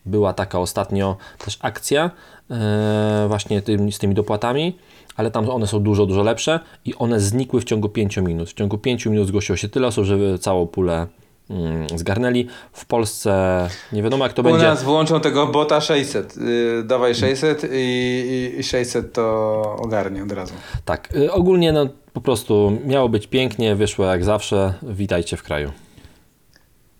była 0.08 0.32
taka 0.32 0.58
ostatnio 0.60 1.16
też 1.38 1.58
akcja 1.60 2.10
e, 2.50 3.24
właśnie 3.28 3.62
tym, 3.62 3.92
z 3.92 3.98
tymi 3.98 4.14
dopłatami, 4.14 4.76
ale 5.16 5.30
tam 5.30 5.50
one 5.50 5.66
są 5.66 5.80
dużo, 5.80 6.06
dużo 6.06 6.22
lepsze 6.22 6.60
i 6.84 6.94
one 6.94 7.20
znikły 7.20 7.60
w 7.60 7.64
ciągu 7.64 7.88
5 7.88 8.16
minut. 8.16 8.50
W 8.50 8.54
ciągu 8.54 8.78
5 8.78 9.06
minut 9.06 9.28
zgłosiło 9.28 9.56
się 9.56 9.68
tyle 9.68 9.86
osób, 9.86 10.04
żeby 10.04 10.38
całą 10.38 10.66
pulę 10.66 11.06
mm, 11.50 11.86
zgarnęli. 11.98 12.46
W 12.72 12.86
Polsce 12.86 13.68
nie 13.92 14.02
wiadomo 14.02 14.24
jak 14.24 14.32
to 14.32 14.42
U 14.42 14.44
będzie. 14.44 14.66
nas 14.66 14.82
włączą 14.82 15.20
tego 15.20 15.46
bota 15.46 15.80
600. 15.80 16.36
Yy, 16.36 16.84
dawaj 16.84 17.14
600 17.14 17.66
i, 17.72 18.54
i 18.58 18.62
600 18.62 19.12
to 19.12 19.62
ogarnie 19.78 20.22
od 20.22 20.32
razu. 20.32 20.54
Tak, 20.84 21.14
y, 21.16 21.32
ogólnie 21.32 21.72
no 21.72 21.86
po 22.12 22.20
prostu 22.20 22.78
miało 22.84 23.08
być 23.08 23.26
pięknie, 23.26 23.76
wyszło 23.76 24.04
jak 24.04 24.24
zawsze. 24.24 24.74
Witajcie 24.82 25.36
w 25.36 25.42
kraju. 25.42 25.72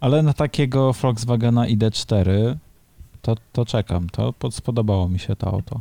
Ale 0.00 0.22
na 0.22 0.32
takiego 0.32 0.92
Volkswagena 0.92 1.66
ID4 1.66 2.56
to, 3.22 3.34
to 3.52 3.64
czekam. 3.66 4.08
To 4.10 4.32
pod, 4.32 4.54
spodobało 4.54 5.08
mi 5.08 5.18
się 5.18 5.36
to 5.36 5.46
auto. 5.46 5.80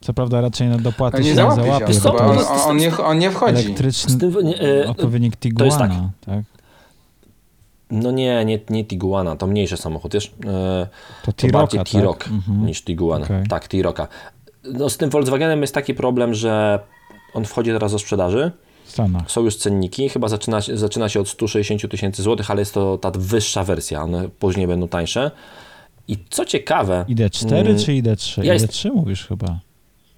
Co 0.00 0.12
prawda 0.14 0.40
raczej 0.40 0.68
na 0.68 0.78
dopłaty 0.78 1.16
nie 1.18 1.24
się 1.24 1.30
nie 1.30 1.34
załapie 1.36 1.94
się, 1.94 2.00
bo 2.00 2.16
on, 2.16 2.38
on, 2.66 2.76
nie, 2.76 2.98
on 2.98 3.18
nie 3.18 3.30
wchodzi. 3.30 3.52
elektryczny 3.64 4.10
Z 4.10 4.18
tym, 4.18 4.34
nie, 4.44 4.60
e, 4.60 4.88
odpowiednik 4.88 5.32
tak. 5.36 5.40
Tiguana. 5.42 6.10
tak. 6.26 6.40
No 7.90 8.10
nie, 8.10 8.44
nie, 8.44 8.60
nie 8.70 8.84
Tiguana, 8.84 9.36
to 9.36 9.46
mniejszy 9.46 9.76
samochód, 9.76 10.12
wiesz? 10.14 10.34
E, 10.46 10.86
To 11.24 11.32
to 11.32 11.46
bardziej 11.48 11.80
tak? 11.80 12.28
Mhm. 12.28 12.66
niż 12.66 12.82
Tiguan. 12.82 13.22
Okej. 13.22 13.46
Tak, 13.48 13.68
T-Rocka. 13.68 14.08
No 14.72 14.90
z 14.90 14.96
tym 14.96 15.10
Volkswagenem 15.10 15.60
jest 15.60 15.74
taki 15.74 15.94
problem, 15.94 16.34
że 16.34 16.80
on 17.34 17.44
wchodzi 17.44 17.70
teraz 17.70 17.92
do 17.92 17.98
sprzedaży. 17.98 18.52
Stanach. 18.84 19.30
Są 19.30 19.40
już 19.42 19.56
cenniki, 19.56 20.08
chyba 20.08 20.28
zaczyna, 20.28 20.60
się- 20.60 20.76
zaczyna 20.76 21.08
się 21.08 21.20
od 21.20 21.28
160 21.28 21.90
tysięcy 21.90 22.22
złotych, 22.22 22.50
ale 22.50 22.60
jest 22.60 22.74
to 22.74 22.98
ta 22.98 23.10
wyższa 23.14 23.64
wersja, 23.64 24.02
one 24.02 24.28
później 24.28 24.66
będą 24.66 24.88
tańsze. 24.88 25.30
I 26.08 26.16
co 26.30 26.44
ciekawe, 26.44 27.04
ID4 27.08 27.52
Mm, 27.60 27.78
czy 27.78 27.92
ID3? 27.92 28.44
ja 28.44 28.52
jest- 28.54 28.66
ID3 28.66 28.90
mówisz 28.94 29.26
chyba. 29.26 29.58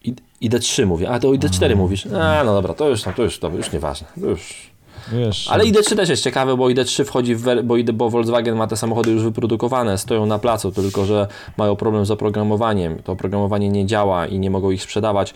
I- 0.05 0.15
ID3 0.43 0.87
mówię, 0.87 1.11
a 1.11 1.19
to 1.21 1.29
ID4 1.29 1.73
A. 1.73 1.77
mówisz. 1.77 2.07
A, 2.07 2.45
no 2.45 2.55
dobra, 2.55 2.75
to 2.75 2.89
już, 2.89 3.07
no, 3.07 3.13
to 3.17 3.23
już, 3.23 3.39
to 3.39 3.49
już 3.49 3.73
nieważne. 3.73 4.07
To 4.21 4.27
już. 4.27 4.69
Wiesz, 5.13 5.49
Ale 5.51 5.65
ID3 5.65 5.97
też 5.97 6.09
jest 6.09 6.23
ciekawe, 6.23 6.57
bo 6.57 6.65
ID3 6.67 7.05
wchodzi 7.05 7.35
w, 7.35 7.63
bo, 7.65 7.77
ID, 7.77 7.91
bo 7.93 8.11
Volkswagen 8.11 8.57
ma 8.57 8.67
te 8.67 8.77
samochody 8.77 9.11
już 9.11 9.23
wyprodukowane, 9.23 9.99
stoją 9.99 10.27
na 10.27 10.39
placu, 10.39 10.73
tylko 10.73 11.05
że 11.05 11.27
mają 11.57 11.77
problem 11.77 12.07
z 12.07 12.11
oprogramowaniem. 12.11 12.99
To 13.05 13.13
oprogramowanie 13.13 13.69
nie 13.69 13.87
działa 13.87 14.27
i 14.27 14.39
nie 14.39 14.51
mogą 14.51 14.71
ich 14.71 14.83
sprzedawać. 14.83 15.35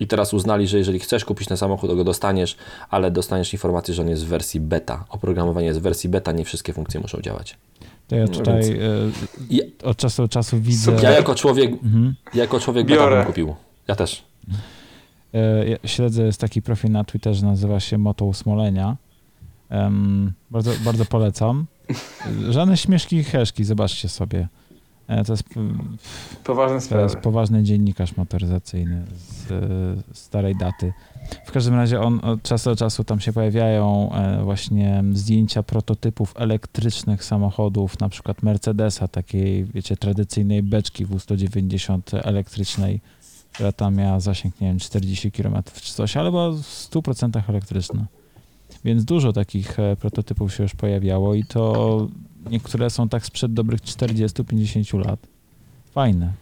I 0.00 0.06
teraz 0.06 0.34
uznali, 0.34 0.66
że 0.68 0.78
jeżeli 0.78 0.98
chcesz 0.98 1.24
kupić 1.24 1.48
ten 1.48 1.56
samochód, 1.56 1.90
to 1.90 1.96
go 1.96 2.04
dostaniesz, 2.04 2.56
ale 2.90 3.10
dostaniesz 3.10 3.52
informację, 3.52 3.94
że 3.94 4.02
on 4.02 4.08
jest 4.08 4.24
w 4.24 4.28
wersji 4.28 4.60
beta. 4.60 5.04
Oprogramowanie 5.08 5.66
jest 5.66 5.78
w 5.78 5.82
wersji 5.82 6.08
beta, 6.08 6.32
nie 6.32 6.44
wszystkie 6.44 6.72
funkcje 6.72 7.00
muszą 7.00 7.20
działać. 7.20 7.56
To 8.08 8.16
ja 8.16 8.22
no 8.24 8.28
tutaj 8.28 8.62
więc- 8.62 9.16
e, 9.82 9.86
od 9.86 9.96
czasu 9.96 10.22
do 10.22 10.28
czasu 10.28 10.60
widzę... 10.60 10.92
Ja 11.02 11.10
jako 11.10 11.34
człowiek, 11.34 11.72
Mhm. 11.72 12.14
jako 12.34 12.60
człowiek 12.60 12.86
Biorę. 12.86 13.16
bym 13.16 13.26
kupił. 13.26 13.54
Ja 13.88 13.94
też. 13.96 14.24
E, 15.34 15.68
ja 15.68 15.76
śledzę, 15.84 16.22
jest 16.22 16.40
taki 16.40 16.62
profil 16.62 16.90
na 16.90 17.04
Twitterze, 17.04 17.46
nazywa 17.46 17.80
się 17.80 17.98
Moto 17.98 18.32
Smolenia. 18.32 18.96
Em, 19.68 20.32
bardzo, 20.50 20.70
bardzo 20.84 21.04
polecam. 21.04 21.66
Żadne 22.50 22.76
śmieszki 22.76 23.16
i 23.16 23.24
heszki, 23.24 23.64
zobaczcie 23.64 24.08
sobie. 24.08 24.48
E, 25.08 25.24
to 25.24 25.32
jest 25.32 25.56
mm, 25.56 25.96
to 26.88 27.00
jest 27.00 27.16
poważny 27.16 27.62
dziennikarz 27.62 28.16
motoryzacyjny 28.16 29.04
z 29.16 29.50
e, 29.50 30.14
starej 30.14 30.56
daty. 30.56 30.92
W 31.46 31.52
każdym 31.52 31.74
razie 31.74 32.00
on 32.00 32.20
od 32.22 32.42
czasu 32.42 32.70
do 32.70 32.76
czasu 32.76 33.04
tam 33.04 33.20
się 33.20 33.32
pojawiają 33.32 34.12
e, 34.12 34.44
właśnie 34.44 35.04
zdjęcia 35.12 35.62
prototypów 35.62 36.34
elektrycznych 36.36 37.24
samochodów, 37.24 38.00
na 38.00 38.08
przykład 38.08 38.42
Mercedesa, 38.42 39.08
takiej, 39.08 39.64
wiecie, 39.64 39.96
tradycyjnej 39.96 40.62
beczki 40.62 41.06
W190 41.06 42.00
elektrycznej, 42.22 43.00
która 43.52 43.72
tam 43.72 43.94
miała 43.94 44.20
zasięg, 44.20 44.60
nie 44.60 44.68
wiem, 44.68 44.78
40 44.78 45.32
km 45.32 45.62
czy 45.74 45.92
coś, 45.92 46.16
ale 46.16 46.30
była 46.30 46.50
w 46.50 46.56
100% 46.56 47.40
elektryczna. 47.48 48.06
Więc 48.84 49.04
dużo 49.04 49.32
takich 49.32 49.76
prototypów 50.00 50.54
się 50.54 50.62
już 50.62 50.74
pojawiało 50.74 51.34
i 51.34 51.44
to 51.44 52.08
niektóre 52.50 52.90
są 52.90 53.08
tak 53.08 53.26
sprzed 53.26 53.52
dobrych 53.54 53.80
40-50 53.80 55.06
lat. 55.06 55.20
Fajne. 55.94 56.32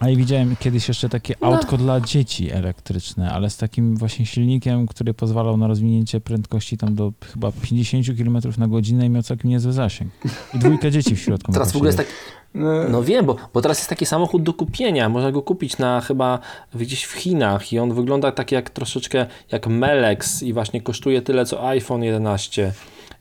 A 0.00 0.08
i 0.08 0.16
widziałem 0.16 0.56
kiedyś 0.56 0.88
jeszcze 0.88 1.08
takie 1.08 1.34
No. 1.40 1.46
autko 1.46 1.76
dla 1.76 2.00
dzieci 2.00 2.50
elektryczne, 2.50 3.32
ale 3.32 3.50
z 3.50 3.56
takim 3.56 3.96
właśnie 3.96 4.26
silnikiem, 4.26 4.86
który 4.86 5.14
pozwalał 5.14 5.56
na 5.56 5.66
rozwinięcie 5.66 6.20
prędkości 6.20 6.76
tam 6.78 6.94
do 6.94 7.12
chyba 7.32 7.52
50 7.52 8.06
km 8.18 8.38
na 8.58 8.68
godzinę 8.68 9.06
i 9.06 9.10
miał 9.10 9.22
całkiem 9.22 9.50
niezły 9.50 9.72
zasięg. 9.72 10.12
I 10.54 10.58
dwójka 10.58 10.90
dzieci 10.90 11.16
w 11.16 11.20
środku. 11.20 11.52
Teraz 11.52 11.72
w 11.72 11.76
ogóle 11.76 11.88
jest 11.88 11.98
tak, 11.98 12.06
No, 12.54 12.88
No 12.88 13.02
wiem, 13.02 13.26
bo, 13.26 13.36
bo 13.54 13.60
teraz 13.62 13.78
jest 13.78 13.88
taki 13.90 14.06
samochód 14.06 14.42
do 14.42 14.52
kupienia. 14.54 15.08
Można 15.08 15.32
go 15.32 15.42
kupić 15.42 15.78
na 15.78 16.00
chyba 16.00 16.38
gdzieś 16.74 17.04
w 17.04 17.12
Chinach 17.12 17.72
i 17.72 17.78
on 17.78 17.94
wygląda 17.94 18.32
tak 18.32 18.52
jak 18.52 18.70
troszeczkę 18.70 19.26
jak 19.52 19.66
Melex 19.66 20.42
i 20.42 20.52
właśnie 20.52 20.80
kosztuje 20.80 21.22
tyle 21.22 21.46
co 21.46 21.68
iPhone 21.68 22.02
11 22.02 22.72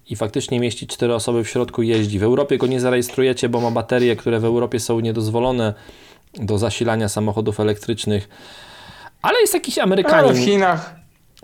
i 0.09 0.15
faktycznie 0.15 0.59
mieści 0.59 0.87
cztery 0.87 1.13
osoby 1.13 1.43
w 1.43 1.49
środku 1.49 1.81
jeździ. 1.81 2.19
W 2.19 2.23
Europie 2.23 2.57
go 2.57 2.67
nie 2.67 2.79
zarejestrujecie, 2.79 3.49
bo 3.49 3.61
ma 3.61 3.71
baterie, 3.71 4.15
które 4.15 4.39
w 4.39 4.45
Europie 4.45 4.79
są 4.79 4.99
niedozwolone 4.99 5.73
do 6.33 6.57
zasilania 6.57 7.09
samochodów 7.09 7.59
elektrycznych. 7.59 8.29
Ale 9.21 9.41
jest 9.41 9.53
jakiś 9.53 9.77
ale 9.77 9.83
Amerykanin. 9.83 10.33
w 10.33 10.37
Chinach 10.45 10.95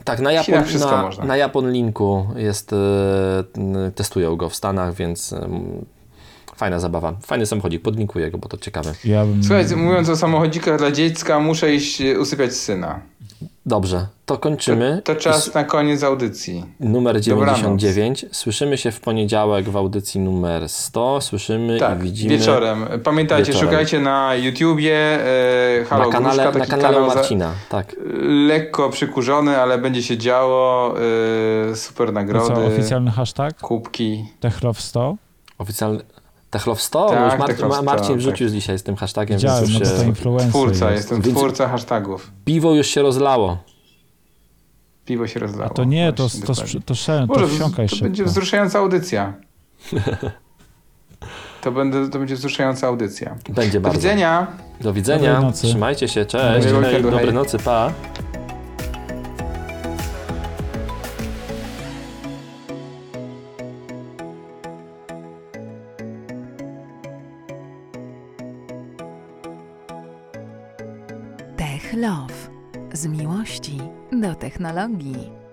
Tak, 0.03 0.19
na, 0.19 0.31
Japon, 0.31 0.63
na, 0.79 1.01
można. 1.01 1.25
na 1.25 1.37
Japon 1.37 1.71
Linku 1.71 2.27
jest, 2.35 2.73
e, 2.73 3.43
testują 3.95 4.35
go 4.35 4.49
w 4.49 4.55
Stanach, 4.55 4.93
więc 4.93 5.33
em, 5.33 5.85
fajna 6.55 6.79
zabawa. 6.79 7.13
Fajny 7.21 7.45
samochodzik, 7.45 7.81
podlinkuję 7.81 8.31
go, 8.31 8.37
bo 8.37 8.49
to 8.49 8.57
ciekawe. 8.57 8.93
Ja 9.05 9.25
bym... 9.25 9.43
Słuchajcie, 9.43 9.75
mówiąc 9.75 10.09
o 10.09 10.15
samochodzikach 10.15 10.77
dla 10.77 10.91
dziecka, 10.91 11.39
muszę 11.39 11.73
iść 11.73 12.01
e, 12.01 12.19
usypiać 12.19 12.53
syna. 12.55 12.99
Dobrze, 13.65 14.07
to 14.25 14.37
kończymy. 14.37 15.01
To 15.03 15.15
czas 15.15 15.53
na 15.53 15.63
koniec 15.63 16.03
audycji. 16.03 16.65
Numer 16.79 17.21
Dobranoc. 17.21 17.57
99. 17.59 18.25
Słyszymy 18.31 18.77
się 18.77 18.91
w 18.91 18.99
poniedziałek 18.99 19.69
w 19.69 19.77
audycji 19.77 20.19
numer 20.21 20.69
100. 20.69 21.21
Słyszymy 21.21 21.79
Tak, 21.79 21.99
i 21.99 22.01
widzimy 22.03 22.37
wieczorem. 22.37 22.85
Pamiętajcie, 23.03 23.51
Wieczorem. 23.51 23.69
szukajcie 23.69 23.99
na 23.99 24.35
YouTubie 24.35 24.95
e, 25.81 25.85
Halo 25.89 26.05
na 26.05 26.11
kanale, 26.11 26.43
Gruszka, 26.43 26.59
na 26.59 26.65
kanale 26.65 26.93
kanał 26.93 27.09
za- 27.09 27.15
Marcina. 27.15 27.51
Tak. 27.69 27.95
lekko 28.47 28.89
przykurzony, 28.89 29.57
ale 29.57 29.77
będzie 29.77 30.03
się 30.03 30.17
działo. 30.17 30.93
E, 31.71 31.75
super 31.75 32.07
To 32.07 32.13
nagrody, 32.13 32.55
co, 32.55 32.65
oficjalny 32.65 33.11
hashtag? 33.11 33.57
kubki. 33.57 34.25
Techlove 34.39 34.81
100? 34.81 35.15
Oficjalny. 35.57 35.99
Techlow 36.57 36.81
100? 36.81 37.09
Tak, 37.09 37.19
no 37.19 37.25
już 37.25 37.39
Mar- 37.39 37.47
Techlow 37.47 37.69
Ma- 37.69 37.75
100, 37.75 37.83
Marcin 37.83 38.07
tak. 38.07 38.17
wrzucił 38.17 38.49
dzisiaj 38.49 38.79
z 38.79 38.83
tym 38.83 38.95
hashtagiem. 38.95 39.37
Widziałem, 39.37 39.65
więc 39.65 39.73
no 39.73 39.79
już 39.79 39.89
to 39.89 39.97
się, 40.03 40.07
influencer 40.09 40.49
Twórca, 40.49 40.91
jest. 40.91 41.03
jestem 41.03 41.21
Więc- 41.21 41.37
twórca 41.37 41.67
hashtagów. 41.67 42.31
piwo 42.45 42.73
już 42.73 42.87
się 42.87 43.01
rozlało. 43.01 43.57
Piwo 45.05 45.27
się 45.27 45.39
rozlało. 45.39 45.71
A 45.71 45.73
to 45.73 45.83
nie, 45.83 46.13
to, 46.13 46.29
to, 46.29 46.53
to, 46.53 46.53
to, 46.85 46.93
szel- 46.95 47.27
to 47.27 47.33
Może 47.33 47.47
wsiąkaj 47.47 47.85
to 47.89 47.95
szybko. 47.95 48.03
będzie 48.05 48.23
wzruszająca 48.23 48.79
audycja. 48.79 49.33
To, 51.61 51.71
będę, 51.71 52.09
to 52.09 52.19
będzie 52.19 52.35
wzruszająca 52.35 52.87
audycja. 52.87 53.35
Będzie 53.49 53.71
Do 53.79 53.81
bardzo. 53.81 53.97
widzenia. 53.99 54.47
Do 54.81 54.93
widzenia. 54.93 55.31
Dobrej 55.33 55.45
nocy. 55.49 55.67
Trzymajcie 55.67 56.07
się. 56.07 56.25
Cześć. 56.25 56.67
Weekendu, 56.67 57.01
Dobrej 57.11 57.25
hej. 57.25 57.33
nocy. 57.33 57.57
Pa. 57.59 57.91
Technologii. 74.45 75.44